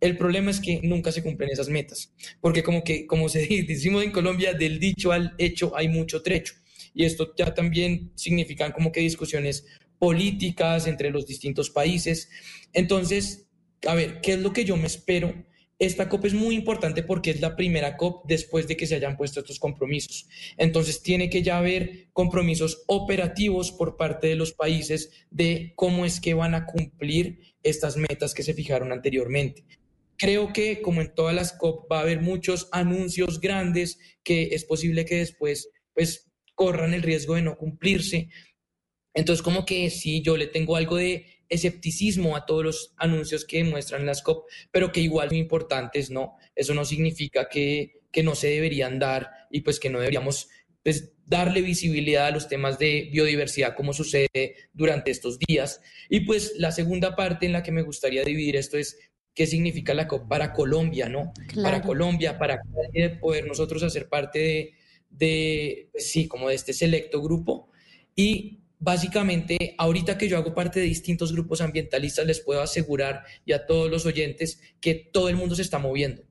[0.00, 4.04] El problema es que nunca se cumplen esas metas, porque como que, como se decimos
[4.04, 6.54] en Colombia, del dicho al hecho hay mucho trecho.
[6.94, 9.66] Y esto ya también significan como que discusiones
[9.98, 12.30] políticas entre los distintos países.
[12.72, 13.48] Entonces,
[13.86, 15.34] a ver, ¿qué es lo que yo me espero?
[15.78, 19.16] Esta COP es muy importante porque es la primera COP después de que se hayan
[19.16, 20.28] puesto estos compromisos.
[20.56, 26.20] Entonces, tiene que ya haber compromisos operativos por parte de los países de cómo es
[26.20, 29.64] que van a cumplir estas metas que se fijaron anteriormente.
[30.16, 34.64] Creo que, como en todas las COP, va a haber muchos anuncios grandes que es
[34.64, 38.28] posible que después, pues, corran el riesgo de no cumplirse.
[39.14, 43.62] Entonces, como que sí, yo le tengo algo de escepticismo a todos los anuncios que
[43.62, 46.36] muestran las COP, pero que igual son importantes, ¿no?
[46.54, 50.48] Eso no significa que, que no se deberían dar y pues que no deberíamos
[50.82, 55.80] pues, darle visibilidad a los temas de biodiversidad como sucede durante estos días.
[56.08, 58.98] Y pues la segunda parte en la que me gustaría dividir esto es
[59.34, 61.32] qué significa la COP para Colombia, ¿no?
[61.62, 61.82] Para.
[61.82, 62.60] Colombia, para
[63.20, 64.74] poder nosotros hacer parte de,
[65.18, 67.68] de, pues sí, como de este selecto grupo.
[68.16, 73.52] Y básicamente, ahorita que yo hago parte de distintos grupos ambientalistas, les puedo asegurar y
[73.52, 76.22] a todos los oyentes que todo el mundo se está moviendo.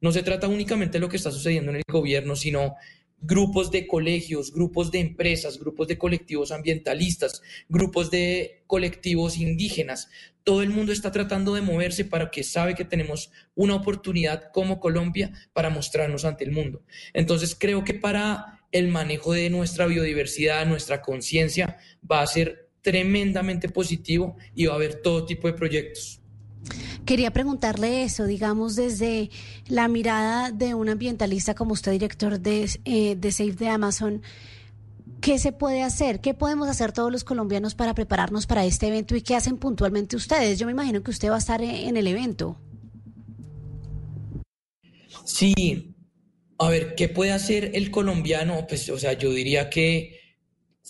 [0.00, 2.76] No se trata únicamente de lo que está sucediendo en el gobierno, sino
[3.20, 10.08] grupos de colegios, grupos de empresas, grupos de colectivos ambientalistas, grupos de colectivos indígenas.
[10.44, 14.80] Todo el mundo está tratando de moverse para que sabe que tenemos una oportunidad como
[14.80, 16.82] Colombia para mostrarnos ante el mundo.
[17.12, 21.78] Entonces creo que para el manejo de nuestra biodiversidad, nuestra conciencia,
[22.10, 26.19] va a ser tremendamente positivo y va a haber todo tipo de proyectos.
[27.04, 29.30] Quería preguntarle eso, digamos, desde
[29.66, 34.22] la mirada de un ambientalista como usted, director de, eh, de Save the Amazon.
[35.20, 36.20] ¿Qué se puede hacer?
[36.20, 40.16] ¿Qué podemos hacer todos los colombianos para prepararnos para este evento y qué hacen puntualmente
[40.16, 40.58] ustedes?
[40.58, 42.56] Yo me imagino que usted va a estar en en el evento.
[45.24, 45.94] Sí,
[46.58, 48.66] a ver, ¿qué puede hacer el colombiano?
[48.68, 50.19] Pues, o sea, yo diría que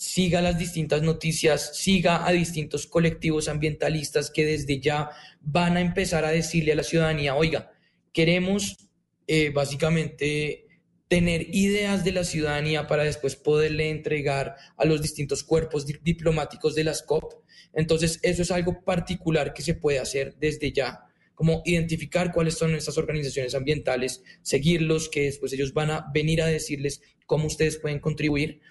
[0.01, 5.11] siga las distintas noticias, siga a distintos colectivos ambientalistas que desde ya
[5.41, 7.71] van a empezar a decirle a la ciudadanía, oiga,
[8.11, 8.89] queremos
[9.27, 10.65] eh, básicamente
[11.07, 16.73] tener ideas de la ciudadanía para después poderle entregar a los distintos cuerpos di- diplomáticos
[16.73, 17.35] de las COP.
[17.71, 21.01] Entonces, eso es algo particular que se puede hacer desde ya
[21.35, 26.47] como identificar cuáles son estas organizaciones ambientales, seguirlos, que después ellos van a venir a
[26.47, 28.61] decirles cómo ustedes pueden contribuir.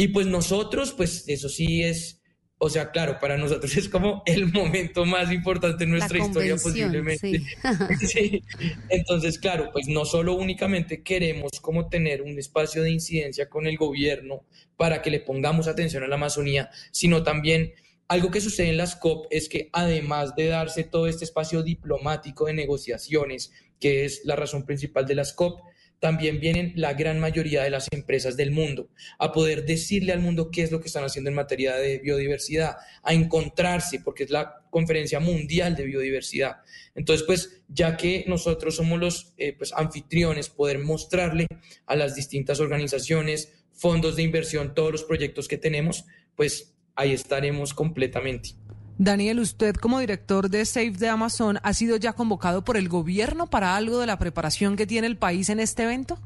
[0.00, 2.22] Y pues nosotros, pues eso sí es,
[2.58, 7.18] o sea, claro, para nosotros es como el momento más importante en nuestra historia posiblemente.
[7.18, 7.44] sí.
[8.06, 8.42] Sí.
[8.88, 13.76] Entonces, claro, pues no solo únicamente queremos como tener un espacio de incidencia con el
[13.76, 14.44] gobierno
[14.76, 17.72] para que le pongamos atención a la Amazonía, sino también
[18.06, 22.46] algo que sucede en las COP es que además de darse todo este espacio diplomático
[22.46, 25.60] de negociaciones, que es la razón principal de las COP,
[26.00, 30.50] también vienen la gran mayoría de las empresas del mundo a poder decirle al mundo
[30.50, 34.62] qué es lo que están haciendo en materia de biodiversidad, a encontrarse, porque es la
[34.70, 36.58] conferencia mundial de biodiversidad.
[36.94, 41.46] Entonces, pues, ya que nosotros somos los eh, pues, anfitriones, poder mostrarle
[41.86, 47.74] a las distintas organizaciones, fondos de inversión, todos los proyectos que tenemos, pues ahí estaremos
[47.74, 48.50] completamente.
[48.98, 53.48] Daniel, usted como director de Safe de Amazon, ¿ha sido ya convocado por el gobierno
[53.48, 56.18] para algo de la preparación que tiene el país en este evento?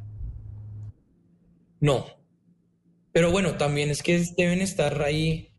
[1.81, 2.07] No.
[3.13, 5.52] Pero bueno, también es que deben estar ahí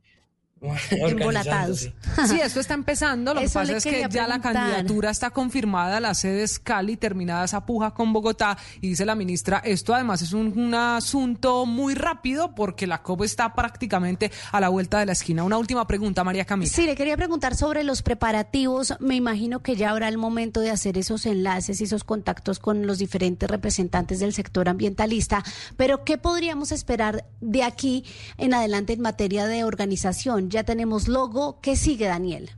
[0.92, 1.90] Embolatados.
[2.28, 3.34] Sí, esto está empezando.
[3.34, 6.96] Lo que Eso pasa es que ya la candidatura está confirmada, la sede es Cali,
[6.96, 8.58] terminada esa puja con Bogotá.
[8.82, 13.24] Y dice la ministra, esto además es un, un asunto muy rápido porque la COP
[13.24, 15.44] está prácticamente a la vuelta de la esquina.
[15.44, 16.72] Una última pregunta, María Camila.
[16.72, 18.94] Sí, le quería preguntar sobre los preparativos.
[19.00, 22.86] Me imagino que ya habrá el momento de hacer esos enlaces y esos contactos con
[22.86, 25.44] los diferentes representantes del sector ambientalista.
[25.78, 28.06] Pero, ¿qué podríamos esperar de aquí
[28.38, 30.50] en adelante en materia de organización?
[30.54, 31.60] Ya tenemos logo.
[31.62, 32.52] ¿Qué sigue, Daniel?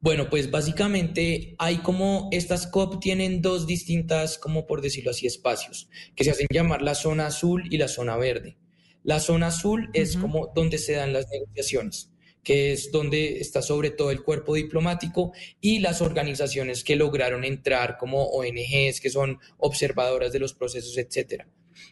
[0.00, 5.88] Bueno, pues básicamente hay como estas COP tienen dos distintas, como por decirlo así, espacios,
[6.16, 8.56] que se hacen llamar la zona azul y la zona verde.
[9.04, 12.10] La zona azul es como donde se dan las negociaciones,
[12.42, 17.96] que es donde está sobre todo el cuerpo diplomático y las organizaciones que lograron entrar
[17.96, 21.46] como ONGs, que son observadoras de los procesos, etcétera.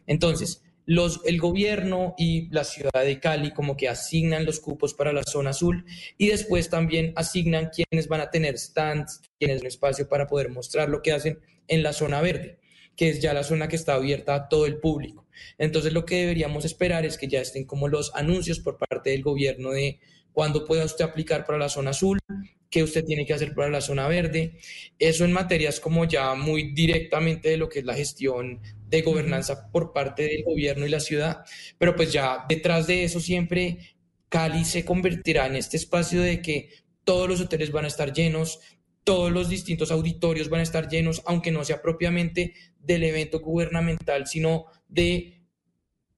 [0.04, 5.12] Entonces, los, el gobierno y la ciudad de Cali como que asignan los cupos para
[5.12, 5.84] la zona azul
[6.16, 10.88] y después también asignan quienes van a tener stands, quienes un espacio para poder mostrar
[10.88, 12.58] lo que hacen en la zona verde,
[12.96, 15.26] que es ya la zona que está abierta a todo el público.
[15.58, 19.22] Entonces lo que deberíamos esperar es que ya estén como los anuncios por parte del
[19.22, 20.00] gobierno de
[20.32, 22.18] cuándo pueda usted aplicar para la zona azul,
[22.70, 24.54] qué usted tiene que hacer para la zona verde.
[24.98, 29.70] Eso en materias como ya muy directamente de lo que es la gestión de gobernanza
[29.70, 31.44] por parte del gobierno y la ciudad.
[31.78, 33.96] Pero pues ya detrás de eso siempre
[34.28, 36.70] Cali se convertirá en este espacio de que
[37.04, 38.60] todos los hoteles van a estar llenos,
[39.04, 44.26] todos los distintos auditorios van a estar llenos, aunque no sea propiamente del evento gubernamental,
[44.26, 45.40] sino de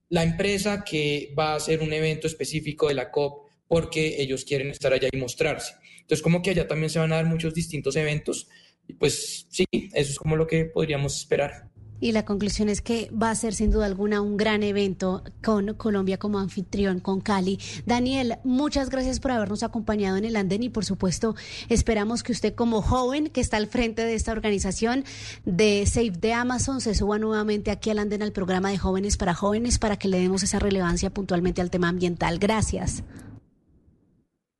[0.09, 4.69] la empresa que va a hacer un evento específico de la COP porque ellos quieren
[4.69, 5.73] estar allá y mostrarse.
[6.01, 8.49] Entonces, como que allá también se van a dar muchos distintos eventos
[8.85, 11.70] y pues sí, eso es como lo que podríamos esperar.
[12.01, 15.75] Y la conclusión es que va a ser sin duda alguna un gran evento con
[15.75, 17.59] Colombia como anfitrión, con Cali.
[17.85, 21.35] Daniel, muchas gracias por habernos acompañado en el andén y por supuesto
[21.69, 25.05] esperamos que usted como joven que está al frente de esta organización
[25.45, 29.33] de Save de Amazon se suba nuevamente aquí al andén al programa de jóvenes para
[29.33, 32.39] jóvenes para que le demos esa relevancia puntualmente al tema ambiental.
[32.39, 33.03] Gracias.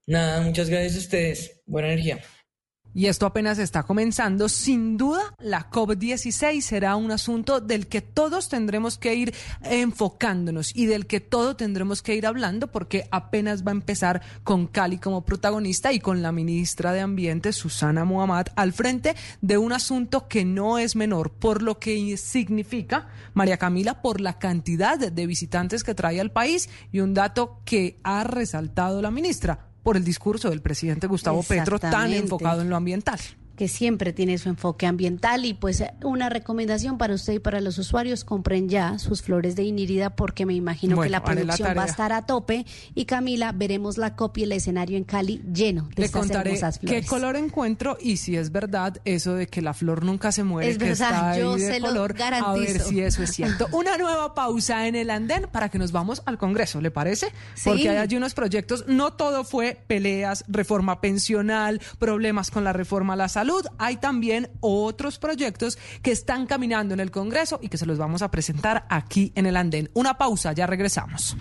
[0.08, 1.62] Nada, muchas gracias a ustedes.
[1.66, 2.22] Buena energía.
[2.94, 4.50] Y esto apenas está comenzando.
[4.50, 10.88] Sin duda, la COP16 será un asunto del que todos tendremos que ir enfocándonos y
[10.88, 15.24] del que todos tendremos que ir hablando porque apenas va a empezar con Cali como
[15.24, 20.44] protagonista y con la ministra de Ambiente, Susana Muhammad, al frente de un asunto que
[20.44, 25.96] no es menor, por lo que significa, María Camila, por la cantidad de visitantes que
[25.96, 30.62] trae al país y un dato que ha resaltado la ministra por el discurso del
[30.62, 33.20] presidente Gustavo Petro tan enfocado en lo ambiental.
[33.62, 37.78] Que siempre tiene su enfoque ambiental y pues una recomendación para usted y para los
[37.78, 41.84] usuarios, compren ya sus flores de inirida porque me imagino Bueno, que la producción va
[41.84, 45.84] a estar a tope y Camila, veremos la copia y el escenario en Cali lleno
[45.90, 49.62] de Le estas contaré hermosas qué color encuentro y si es verdad eso de que
[49.62, 52.12] la flor nunca se muere, Es que verdad, está ahí yo de se lo color,
[52.14, 52.90] a ver garantizo.
[52.90, 53.68] si eso es cierto.
[53.74, 57.28] Una nueva pausa en el andén para que nos vamos al Congreso, ¿le parece?
[57.54, 57.70] Sí.
[57.70, 63.14] Porque hay allí unos proyectos, no todo fue peleas, reforma pensional, problemas con la reforma
[63.14, 67.78] a la salud, hay también otros proyectos que están caminando en el Congreso y que
[67.78, 69.90] se los vamos a presentar aquí en el andén.
[69.94, 71.36] Una pausa, ya regresamos.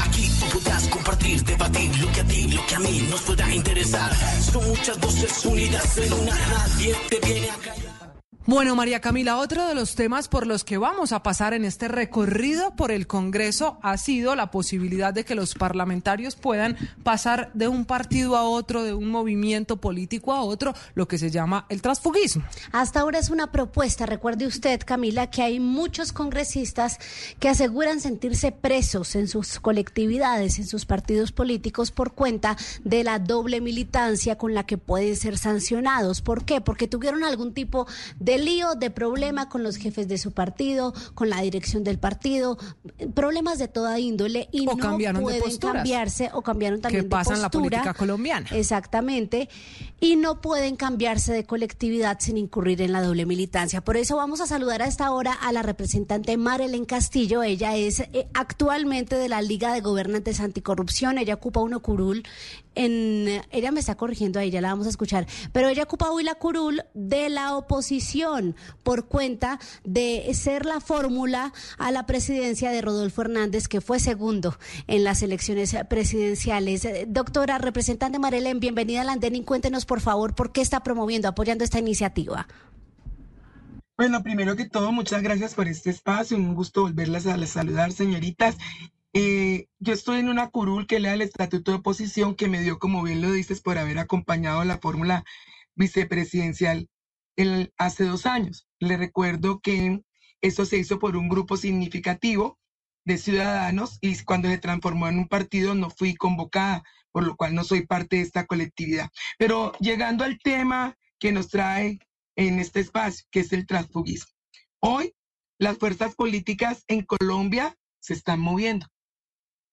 [0.00, 3.54] Aquí tú podrás compartir, debatir lo que a ti, lo que a mí nos pueda
[3.54, 4.10] interesar.
[4.52, 7.89] Son muchas voces unidas en una, nadie te viene a callar.
[8.50, 11.86] Bueno, María Camila, otro de los temas por los que vamos a pasar en este
[11.86, 17.68] recorrido por el Congreso ha sido la posibilidad de que los parlamentarios puedan pasar de
[17.68, 21.80] un partido a otro, de un movimiento político a otro, lo que se llama el
[21.80, 22.42] transfugismo.
[22.72, 24.04] Hasta ahora es una propuesta.
[24.04, 26.98] Recuerde usted, Camila, que hay muchos congresistas
[27.38, 33.20] que aseguran sentirse presos en sus colectividades, en sus partidos políticos, por cuenta de la
[33.20, 36.20] doble militancia con la que pueden ser sancionados.
[36.20, 36.60] ¿Por qué?
[36.60, 37.86] Porque tuvieron algún tipo
[38.18, 42.58] de lío, de problema con los jefes de su partido, con la dirección del partido,
[43.14, 45.76] problemas de toda índole y O no pueden posturas.
[45.76, 48.48] cambiarse o cambiaron también Que pasa de en la política colombiana.
[48.52, 49.48] Exactamente.
[50.00, 53.82] Y no pueden cambiarse de colectividad sin incurrir en la doble militancia.
[53.82, 57.42] Por eso vamos a saludar a esta hora a la representante Marelen Castillo.
[57.42, 61.18] Ella es eh, actualmente de la Liga de Gobernantes Anticorrupción.
[61.18, 62.22] Ella ocupa una curul
[62.74, 66.24] en ella me está corrigiendo ahí, ya la vamos a escuchar, pero ella ocupa hoy
[66.24, 72.80] la curul de la oposición por cuenta de ser la fórmula a la presidencia de
[72.80, 76.86] Rodolfo Hernández, que fue segundo en las elecciones presidenciales.
[77.08, 81.64] Doctora representante Marelen, bienvenida al Andén y cuéntenos por favor por qué está promoviendo, apoyando
[81.64, 82.46] esta iniciativa.
[83.96, 86.36] Bueno, primero que todo, muchas gracias por este espacio.
[86.36, 88.56] Un gusto volverlas a saludar, señoritas.
[89.12, 92.78] Eh, yo estoy en una curul que lea el estatuto de oposición que me dio,
[92.78, 95.24] como bien lo dices, por haber acompañado la fórmula
[95.74, 96.88] vicepresidencial
[97.76, 98.68] hace dos años.
[98.78, 100.02] Le recuerdo que
[100.40, 102.58] eso se hizo por un grupo significativo
[103.04, 107.54] de ciudadanos y cuando se transformó en un partido no fui convocada, por lo cual
[107.54, 109.10] no soy parte de esta colectividad.
[109.38, 111.98] Pero llegando al tema que nos trae
[112.36, 114.32] en este espacio, que es el transfugismo.
[114.80, 115.14] Hoy
[115.58, 118.86] las fuerzas políticas en Colombia se están moviendo,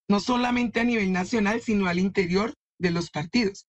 [0.08, 3.68] no solamente a nivel nacional, sino al interior de los partidos.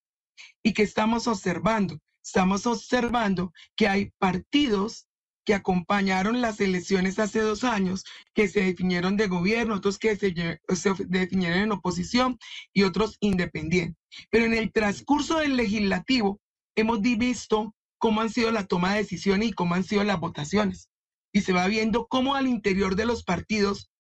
[0.63, 1.99] ¿Y que estamos observando?
[2.25, 5.09] Estamos observando que hay partidos
[5.45, 10.35] que acompañaron las elecciones hace dos años, que se definieron de gobierno, otros que se,
[10.77, 12.39] se definieron en oposición
[12.75, 13.97] y otros independientes.
[14.31, 16.39] Pero en el transcurso del legislativo
[16.77, 20.91] hemos visto cómo han sido la toma de decisiones y cómo han sido las votaciones.
[21.33, 23.91] Y se va viendo cómo al interior de los partidos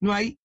[0.00, 0.38] no hay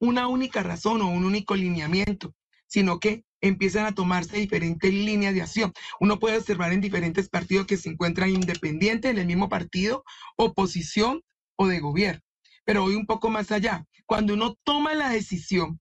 [0.00, 2.34] una única razón o un único lineamiento,
[2.66, 5.72] sino que empiezan a tomarse diferentes líneas de acción.
[6.00, 10.04] Uno puede observar en diferentes partidos que se encuentran independientes en el mismo partido,
[10.36, 11.22] oposición
[11.56, 12.22] o de gobierno.
[12.64, 13.86] Pero voy un poco más allá.
[14.06, 15.80] Cuando uno toma la decisión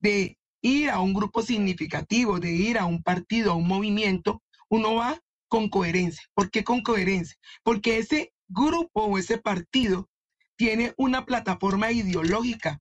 [0.00, 4.94] de ir a un grupo significativo, de ir a un partido, a un movimiento, uno
[4.94, 6.24] va con coherencia.
[6.34, 7.36] ¿Por qué con coherencia?
[7.62, 10.08] Porque ese grupo o ese partido
[10.56, 12.80] tiene una plataforma ideológica,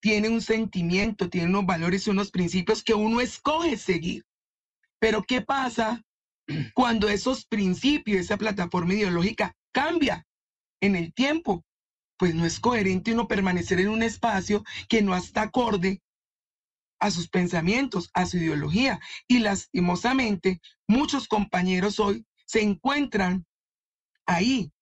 [0.00, 4.24] tiene un sentimiento, tiene unos valores y unos principios que uno escoge seguir.
[4.98, 6.02] Pero ¿qué pasa
[6.74, 10.26] cuando esos principios, esa plataforma ideológica cambia
[10.80, 11.64] en el tiempo?
[12.18, 16.00] Pues no es coherente uno permanecer en un espacio que no está acorde
[16.98, 19.00] a sus pensamientos, a su ideología.
[19.28, 23.44] Y lastimosamente, muchos compañeros hoy se encuentran
[24.24, 24.72] ahí,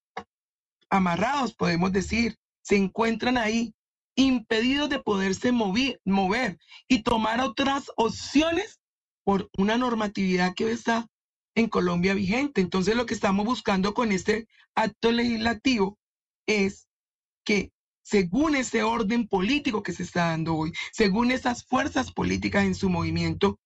[0.91, 3.75] amarrados, podemos decir, se encuentran ahí,
[4.17, 6.59] impedidos de poderse mover, mover
[6.89, 8.81] y tomar otras opciones
[9.25, 11.09] por una normatividad que está
[11.55, 12.61] en Colombia vigente.
[12.61, 15.99] Entonces, lo que estamos buscando con este acto legislativo
[16.47, 16.89] es
[17.45, 22.75] que según ese orden político que se está dando hoy, según esas fuerzas políticas en
[22.75, 23.59] su movimiento,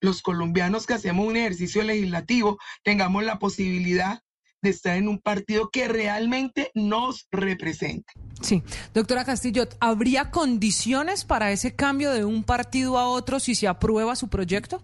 [0.00, 4.22] los colombianos que hacemos un ejercicio legislativo tengamos la posibilidad
[4.62, 8.12] de estar en un partido que realmente nos represente.
[8.40, 8.62] Sí,
[8.94, 14.16] doctora Castillo, ¿habría condiciones para ese cambio de un partido a otro si se aprueba
[14.16, 14.82] su proyecto?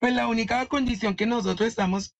[0.00, 2.14] Pues la única condición que nosotros estamos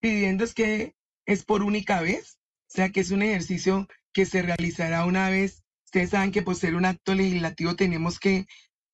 [0.00, 0.94] pidiendo es que
[1.24, 5.62] es por única vez, o sea que es un ejercicio que se realizará una vez.
[5.84, 8.46] Ustedes saben que por ser un acto legislativo tenemos que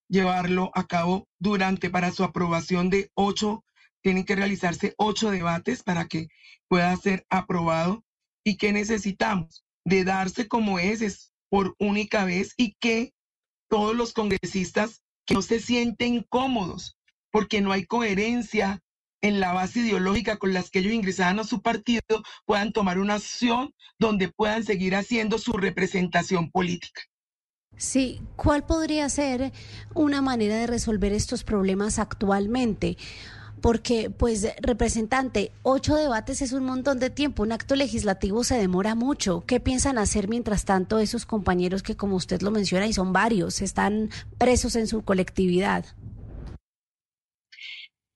[0.09, 3.64] llevarlo a cabo durante para su aprobación de ocho,
[4.03, 6.28] tienen que realizarse ocho debates para que
[6.68, 8.05] pueda ser aprobado.
[8.44, 9.64] ¿Y qué necesitamos?
[9.84, 13.12] De darse como es, es por única vez y que
[13.68, 16.96] todos los congresistas que no se sienten cómodos
[17.30, 18.82] porque no hay coherencia
[19.20, 22.03] en la base ideológica con las que ellos ingresaban a su partido,
[22.46, 27.03] puedan tomar una acción donde puedan seguir haciendo su representación política.
[27.76, 29.53] Sí, ¿cuál podría ser
[29.94, 32.96] una manera de resolver estos problemas actualmente?
[33.61, 38.94] Porque, pues, representante, ocho debates es un montón de tiempo, un acto legislativo se demora
[38.94, 39.44] mucho.
[39.46, 43.61] ¿Qué piensan hacer mientras tanto esos compañeros que, como usted lo menciona, y son varios,
[43.61, 45.84] están presos en su colectividad?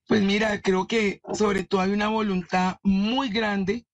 [0.07, 3.87] Pues mira, creo que sobre todo hay una voluntad muy grande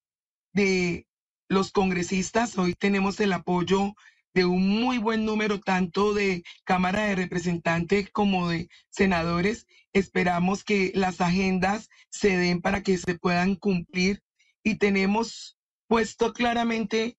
[0.53, 1.07] de
[1.49, 2.59] los congresistas.
[2.59, 3.95] Hoy tenemos el apoyo
[4.35, 9.67] de un muy buen número tanto de Cámara de Representantes como de senadores.
[9.93, 14.23] Esperamos que las agendas se den para que se puedan cumplir
[14.63, 17.17] y tenemos puesto claramente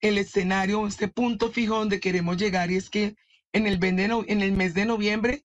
[0.00, 3.16] el escenario, este punto fijo donde queremos llegar y es que
[3.52, 3.78] en el,
[4.52, 5.44] mes de noviembre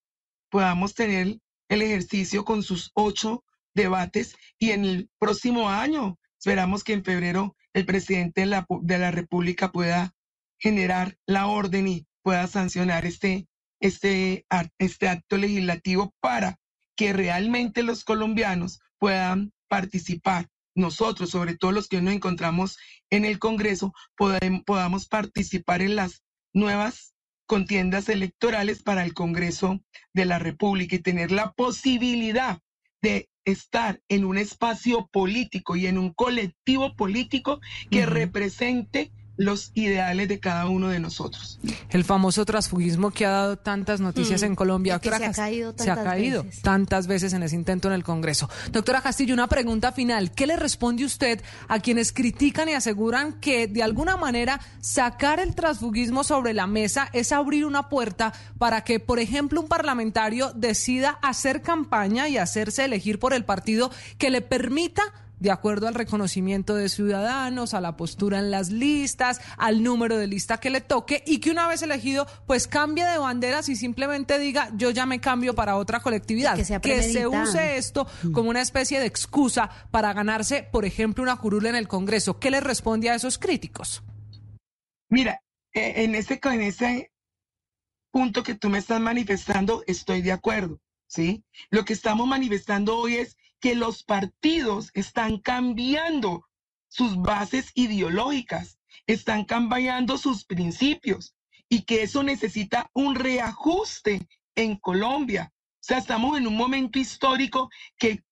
[0.50, 6.94] podamos tener el ejercicio con sus ocho debates y en el próximo año esperamos que
[6.94, 10.14] en febrero el presidente de la, de la República pueda
[10.60, 13.48] generar la orden y pueda sancionar este,
[13.80, 14.46] este,
[14.78, 16.60] este acto legislativo para
[16.96, 20.48] que realmente los colombianos puedan participar.
[20.76, 22.78] Nosotros, sobre todo los que nos encontramos
[23.10, 26.24] en el Congreso, podamos participar en las
[26.54, 27.16] nuevas
[27.46, 29.82] contiendas electorales para el Congreso
[30.14, 32.60] de la República y tener la posibilidad
[33.02, 37.62] de estar en un espacio político y en un colectivo político
[37.92, 41.60] que represente los ideales de cada uno de nosotros.
[41.90, 44.94] El famoso transfugismo que ha dado tantas noticias Mm, en Colombia.
[44.94, 46.62] Doctora se ha caído Cas- se ha tantas caído veces.
[46.62, 48.50] tantas veces en ese intento en el Congreso.
[48.72, 50.32] Doctora Castillo, una pregunta final.
[50.32, 55.54] ¿Qué le responde usted a quienes critican y aseguran que de alguna manera sacar el
[55.56, 61.20] transfugismo sobre la mesa es abrir una puerta para que, por ejemplo, un parlamentario decida
[61.22, 65.02] hacer campaña y hacerse elegir por el partido que le permita
[65.46, 70.26] de acuerdo al reconocimiento de ciudadanos, a la postura en las listas, al número de
[70.26, 74.40] lista que le toque y que una vez elegido pues cambie de banderas y simplemente
[74.40, 76.56] diga yo ya me cambio para otra colectividad.
[76.56, 81.38] Que sea se use esto como una especie de excusa para ganarse, por ejemplo, una
[81.38, 82.40] curula en el Congreso.
[82.40, 84.04] ¿Qué le responde a esos críticos?
[85.10, 85.42] Mira,
[85.74, 87.12] eh, en ese, en ese
[88.10, 91.44] punto que tú me estás manifestando, estoy de acuerdo, ¿sí?
[91.70, 96.46] Lo que estamos manifestando hoy es que los partidos están cambiando
[96.88, 101.36] sus bases ideológicas, están cambiando sus principios
[101.70, 105.52] y que eso necesita un reajuste en Colombia.
[105.54, 108.24] O sea, estamos en un momento histórico que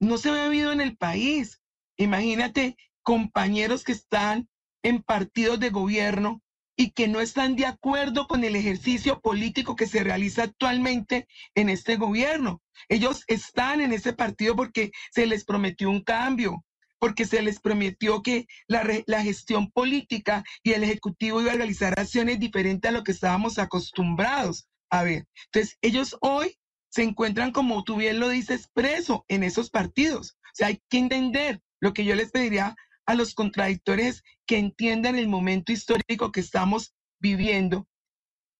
[0.00, 1.60] no se ha vivido en el país.
[1.96, 4.48] Imagínate compañeros que están
[4.82, 6.42] en partidos de gobierno
[6.76, 11.68] y que no están de acuerdo con el ejercicio político que se realiza actualmente en
[11.68, 12.62] este gobierno.
[12.88, 16.64] Ellos están en ese partido porque se les prometió un cambio,
[16.98, 21.98] porque se les prometió que la, la gestión política y el Ejecutivo iba a realizar
[21.98, 25.26] acciones diferentes a lo que estábamos acostumbrados a ver.
[25.46, 26.56] Entonces, ellos hoy
[26.88, 30.36] se encuentran, como tú bien lo dices, presos en esos partidos.
[30.44, 32.76] O sea, hay que entender lo que yo les pediría
[33.06, 37.86] a los contradictores que entiendan el momento histórico que estamos viviendo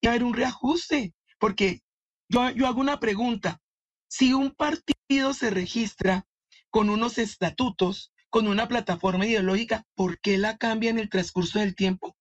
[0.01, 1.83] y haber un reajuste, porque
[2.29, 3.61] yo, yo hago una pregunta.
[4.09, 6.27] Si un partido se registra
[6.71, 11.75] con unos estatutos, con una plataforma ideológica, ¿por qué la cambia en el transcurso del
[11.75, 12.17] tiempo?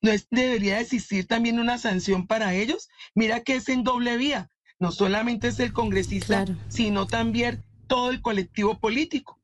[0.00, 2.88] ¿No es- debería existir también una sanción para ellos?
[3.14, 4.50] Mira que es en doble vía.
[4.78, 9.40] No solamente es el congresista, sino también todo el colectivo político.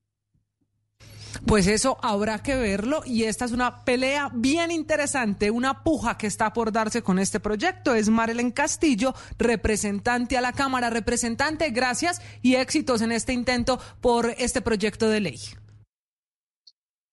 [1.47, 6.26] Pues eso habrá que verlo y esta es una pelea bien interesante, una puja que
[6.26, 7.95] está por darse con este proyecto.
[7.95, 10.91] Es Marelen Castillo, representante a la Cámara.
[10.91, 15.41] Representante, gracias y éxitos en este intento por este proyecto de ley.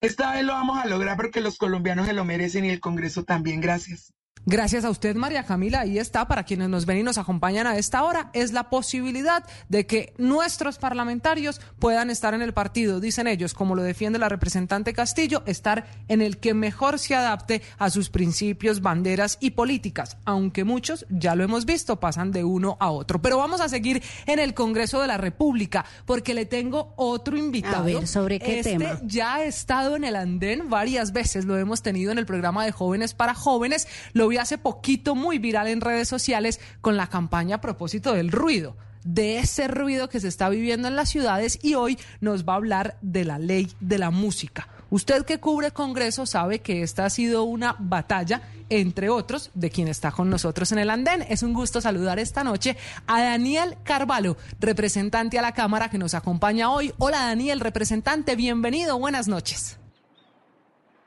[0.02, 3.24] Esta vez lo vamos a lograr porque los colombianos se lo merecen y el Congreso
[3.24, 3.62] también.
[3.62, 4.14] Gracias.
[4.48, 5.80] Gracias a usted, María Camila.
[5.80, 9.44] Ahí está, para quienes nos ven y nos acompañan a esta hora, es la posibilidad
[9.70, 14.30] de que nuestros parlamentarios puedan estar en el partido, dicen ellos, como lo defiende la
[14.30, 20.18] representante Castillo, estar en el que mejor se adapte a sus principios, banderas y políticas,
[20.26, 23.24] aunque muchos, ya lo hemos visto, pasan de uno a otro.
[23.24, 27.78] Pero vamos a seguir en el Congreso de la República, porque le tengo otro invitado.
[27.78, 29.00] A ver, ¿sobre qué Este tema?
[29.06, 32.72] ya ha estado en el andén varias veces, lo hemos tenido en el programa de
[32.72, 33.88] Jóvenes para Jóvenes,
[34.26, 38.32] lo vi hace poquito muy viral en redes sociales con la campaña a propósito del
[38.32, 42.54] ruido de ese ruido que se está viviendo en las ciudades y hoy nos va
[42.54, 44.68] a hablar de la ley de la música.
[44.90, 49.88] Usted que cubre Congreso sabe que esta ha sido una batalla, entre otros, de quien
[49.88, 51.24] está con nosotros en el andén.
[51.30, 56.16] Es un gusto saludar esta noche a Daniel Carvalho, representante a la Cámara que nos
[56.16, 56.92] acompaña hoy.
[56.98, 59.78] Hola Daniel, representante, bienvenido, buenas noches.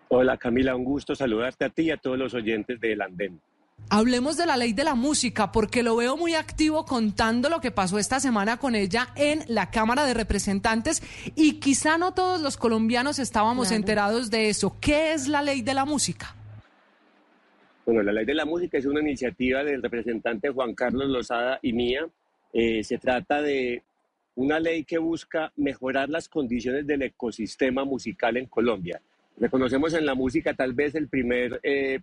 [0.09, 3.41] Hola Camila, un gusto saludarte a ti y a todos los oyentes del Andén.
[3.91, 7.71] Hablemos de la ley de la música, porque lo veo muy activo contando lo que
[7.71, 11.03] pasó esta semana con ella en la Cámara de Representantes
[11.37, 13.77] y quizá no todos los colombianos estábamos Claro.
[13.81, 14.77] enterados de eso.
[14.81, 16.35] ¿Qué es la ley de la música?
[17.87, 21.73] Bueno, la ley de la música es una iniciativa del representante Juan Carlos Lozada y
[21.73, 22.07] mía.
[22.53, 23.83] Eh, se trata de
[24.35, 29.01] una ley que busca mejorar las condiciones del ecosistema musical en Colombia.
[29.41, 32.01] Reconocemos en la música tal vez el primer eh,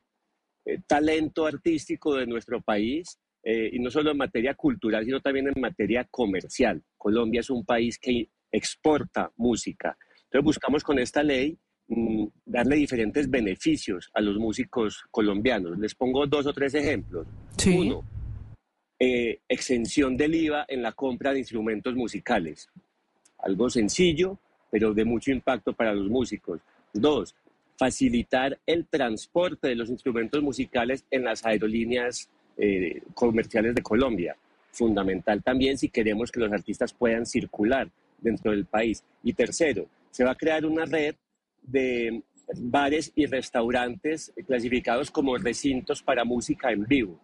[0.65, 5.47] eh, talento artístico de nuestro país, eh, y no solo en materia cultural, sino también
[5.47, 6.81] en materia comercial.
[6.97, 9.95] Colombia es un país que exporta música.
[10.23, 11.55] Entonces buscamos con esta ley
[11.87, 15.77] mm, darle diferentes beneficios a los músicos colombianos.
[15.77, 17.27] Les pongo dos o tres ejemplos.
[17.67, 18.03] Uno,
[18.97, 22.67] eh, exención del IVA en la compra de instrumentos musicales.
[23.37, 24.39] Algo sencillo,
[24.71, 26.61] pero de mucho impacto para los músicos.
[26.95, 27.35] Dos,
[27.77, 34.37] facilitar el transporte de los instrumentos musicales en las aerolíneas eh, comerciales de Colombia.
[34.71, 39.03] Fundamental también si queremos que los artistas puedan circular dentro del país.
[39.23, 41.15] Y tercero, se va a crear una red
[41.63, 42.23] de
[42.57, 47.19] bares y restaurantes clasificados como recintos para música en vivo.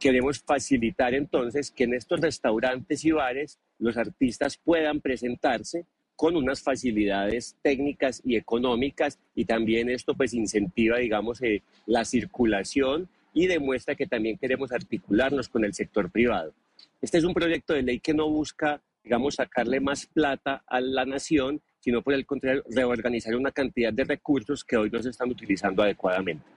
[0.00, 5.84] Queremos facilitar entonces que en estos restaurantes y bares los artistas puedan presentarse
[6.16, 13.08] con unas facilidades técnicas y económicas y también esto pues incentiva, digamos, eh, la circulación
[13.32, 16.54] y demuestra que también queremos articularnos con el sector privado.
[17.02, 21.04] Este es un proyecto de ley que no busca, digamos, sacarle más plata a la
[21.04, 25.30] nación, sino por el contrario, reorganizar una cantidad de recursos que hoy no se están
[25.30, 26.53] utilizando adecuadamente.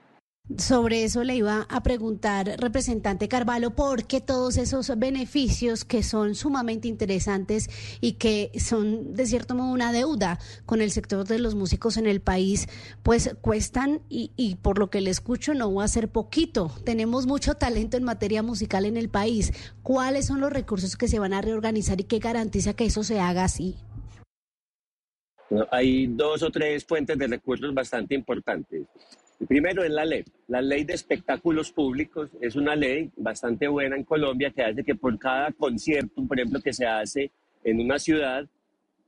[0.56, 6.34] Sobre eso le iba a preguntar, representante Carvalho, por qué todos esos beneficios que son
[6.34, 7.68] sumamente interesantes
[8.00, 12.06] y que son de cierto modo una deuda con el sector de los músicos en
[12.06, 12.66] el país,
[13.02, 16.72] pues cuestan y, y por lo que le escucho no va a ser poquito.
[16.82, 19.52] Tenemos mucho talento en materia musical en el país.
[19.82, 23.20] ¿Cuáles son los recursos que se van a reorganizar y qué garantiza que eso se
[23.20, 23.76] haga así?
[25.70, 28.86] Hay dos o tres fuentes de recursos bastante importantes.
[29.46, 30.24] Primero es la ley.
[30.48, 34.96] La ley de espectáculos públicos es una ley bastante buena en Colombia que hace que
[34.96, 37.30] por cada concierto, por ejemplo, que se hace
[37.62, 38.48] en una ciudad,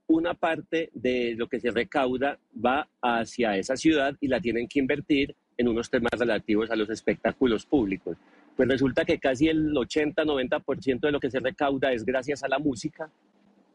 [0.07, 4.79] una parte de lo que se recauda va hacia esa ciudad y la tienen que
[4.79, 8.17] invertir en unos temas relativos a los espectáculos públicos.
[8.57, 12.59] Pues resulta que casi el 80-90% de lo que se recauda es gracias a la
[12.59, 13.11] música,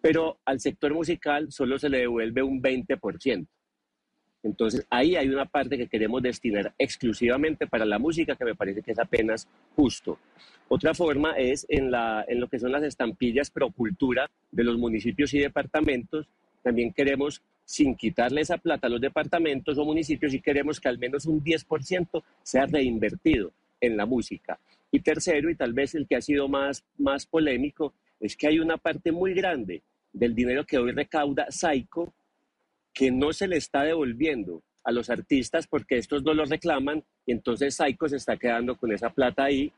[0.02, 3.46] pero al sector musical solo se le devuelve un 20%.
[4.46, 8.84] Entonces, ahí hay una parte que queremos destinar exclusivamente para la música, que me parece
[8.84, 10.20] que es apenas justo.
[10.68, 15.40] Otra forma es en, lo que son las estampillas pro cultura de los municipios y
[15.40, 16.28] departamentos.
[16.62, 21.00] También queremos, sin quitarle esa plata a los departamentos o municipios, y queremos que al
[21.00, 24.60] menos un 10% sea reinvertido en la música.
[24.92, 28.60] Y tercero, y tal vez el que ha sido más, más polémico, es que hay
[28.60, 29.82] una parte muy grande
[30.14, 32.14] del dinero que hoy recauda Saico
[32.96, 37.34] que no se le está devolviendo a los artistas porque estos no lo reclaman y
[37.34, 39.72] entonces Saico se está quedando con esa plata ahí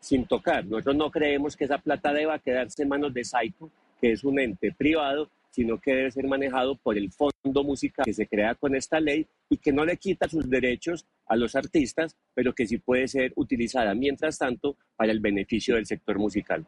[0.00, 0.64] sin tocar.
[0.64, 4.40] Nosotros no creemos que esa plata deba quedarse en manos de Saico, que es un
[4.40, 8.74] ente privado, sino que debe ser manejado por el fondo musical que se crea con
[8.74, 12.78] esta ley y que no le quita sus derechos a los artistas, pero que sí
[12.78, 16.66] puede ser utilizada mientras tanto para el beneficio del sector musical.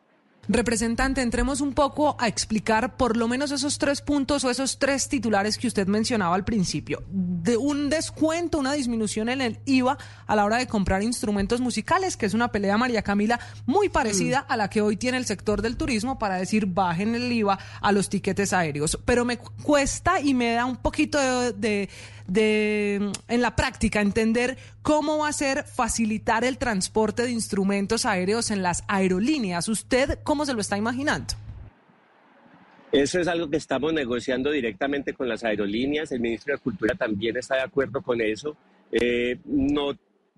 [0.49, 5.09] Representante, entremos un poco a explicar por lo menos esos tres puntos o esos tres
[5.09, 7.03] titulares que usted mencionaba al principio.
[7.11, 12.17] De un descuento, una disminución en el IVA a la hora de comprar instrumentos musicales,
[12.17, 15.63] que es una pelea, María Camila, muy parecida a la que hoy tiene el sector
[15.63, 18.99] del turismo para decir bajen el IVA a los tiquetes aéreos.
[19.05, 21.89] Pero me cuesta y me da un poquito de, de
[22.27, 28.51] de en la práctica entender cómo va a ser facilitar el transporte de instrumentos aéreos
[28.51, 29.69] en las aerolíneas.
[29.69, 31.35] ¿Usted cómo se lo está imaginando?
[32.93, 36.13] Eso es algo que estamos negociando directamente con las aerolíneas.
[36.13, 38.57] El ministro de Cultura también está de acuerdo con eso.
[38.93, 39.93] Eh, no,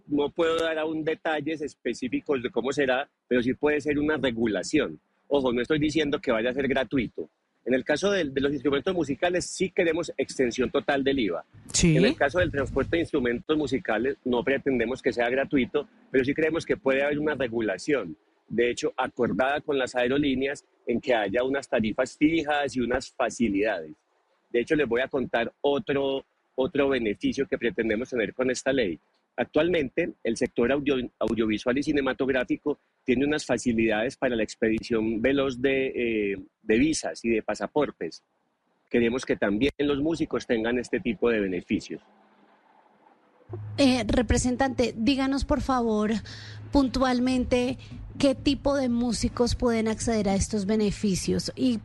[0.07, 4.99] no puedo dar aún detalles específicos de cómo será, pero sí puede ser una regulación.
[5.28, 7.28] Ojo, no estoy diciendo que vaya a ser gratuito.
[7.69, 11.45] En el caso de, los instrumentos musicales sí queremos extensión total del IVA.
[11.83, 16.33] En el caso del transporte de instrumentos musicales no pretendemos que sea gratuito, pero sí
[16.33, 18.16] creemos que puede haber una regulación,
[18.49, 23.93] de hecho acordada con las aerolíneas en que haya unas tarifas fijas y unas facilidades.
[24.51, 28.99] De hecho les voy a contar otro, otro beneficio que pretendemos tener con esta ley.
[29.37, 32.79] Actualmente, el sector audiovisual y cinematográfico
[33.09, 38.23] tiene unas facilidades para la expedición veloz de, eh, de visas y de pasaportes.
[38.91, 42.03] Queremos que también los músicos tengan este tipo de beneficios.
[43.79, 46.11] Eh, representante, díganos por favor
[46.71, 47.79] puntualmente
[48.19, 51.79] qué tipo de músicos pueden acceder a estos beneficios y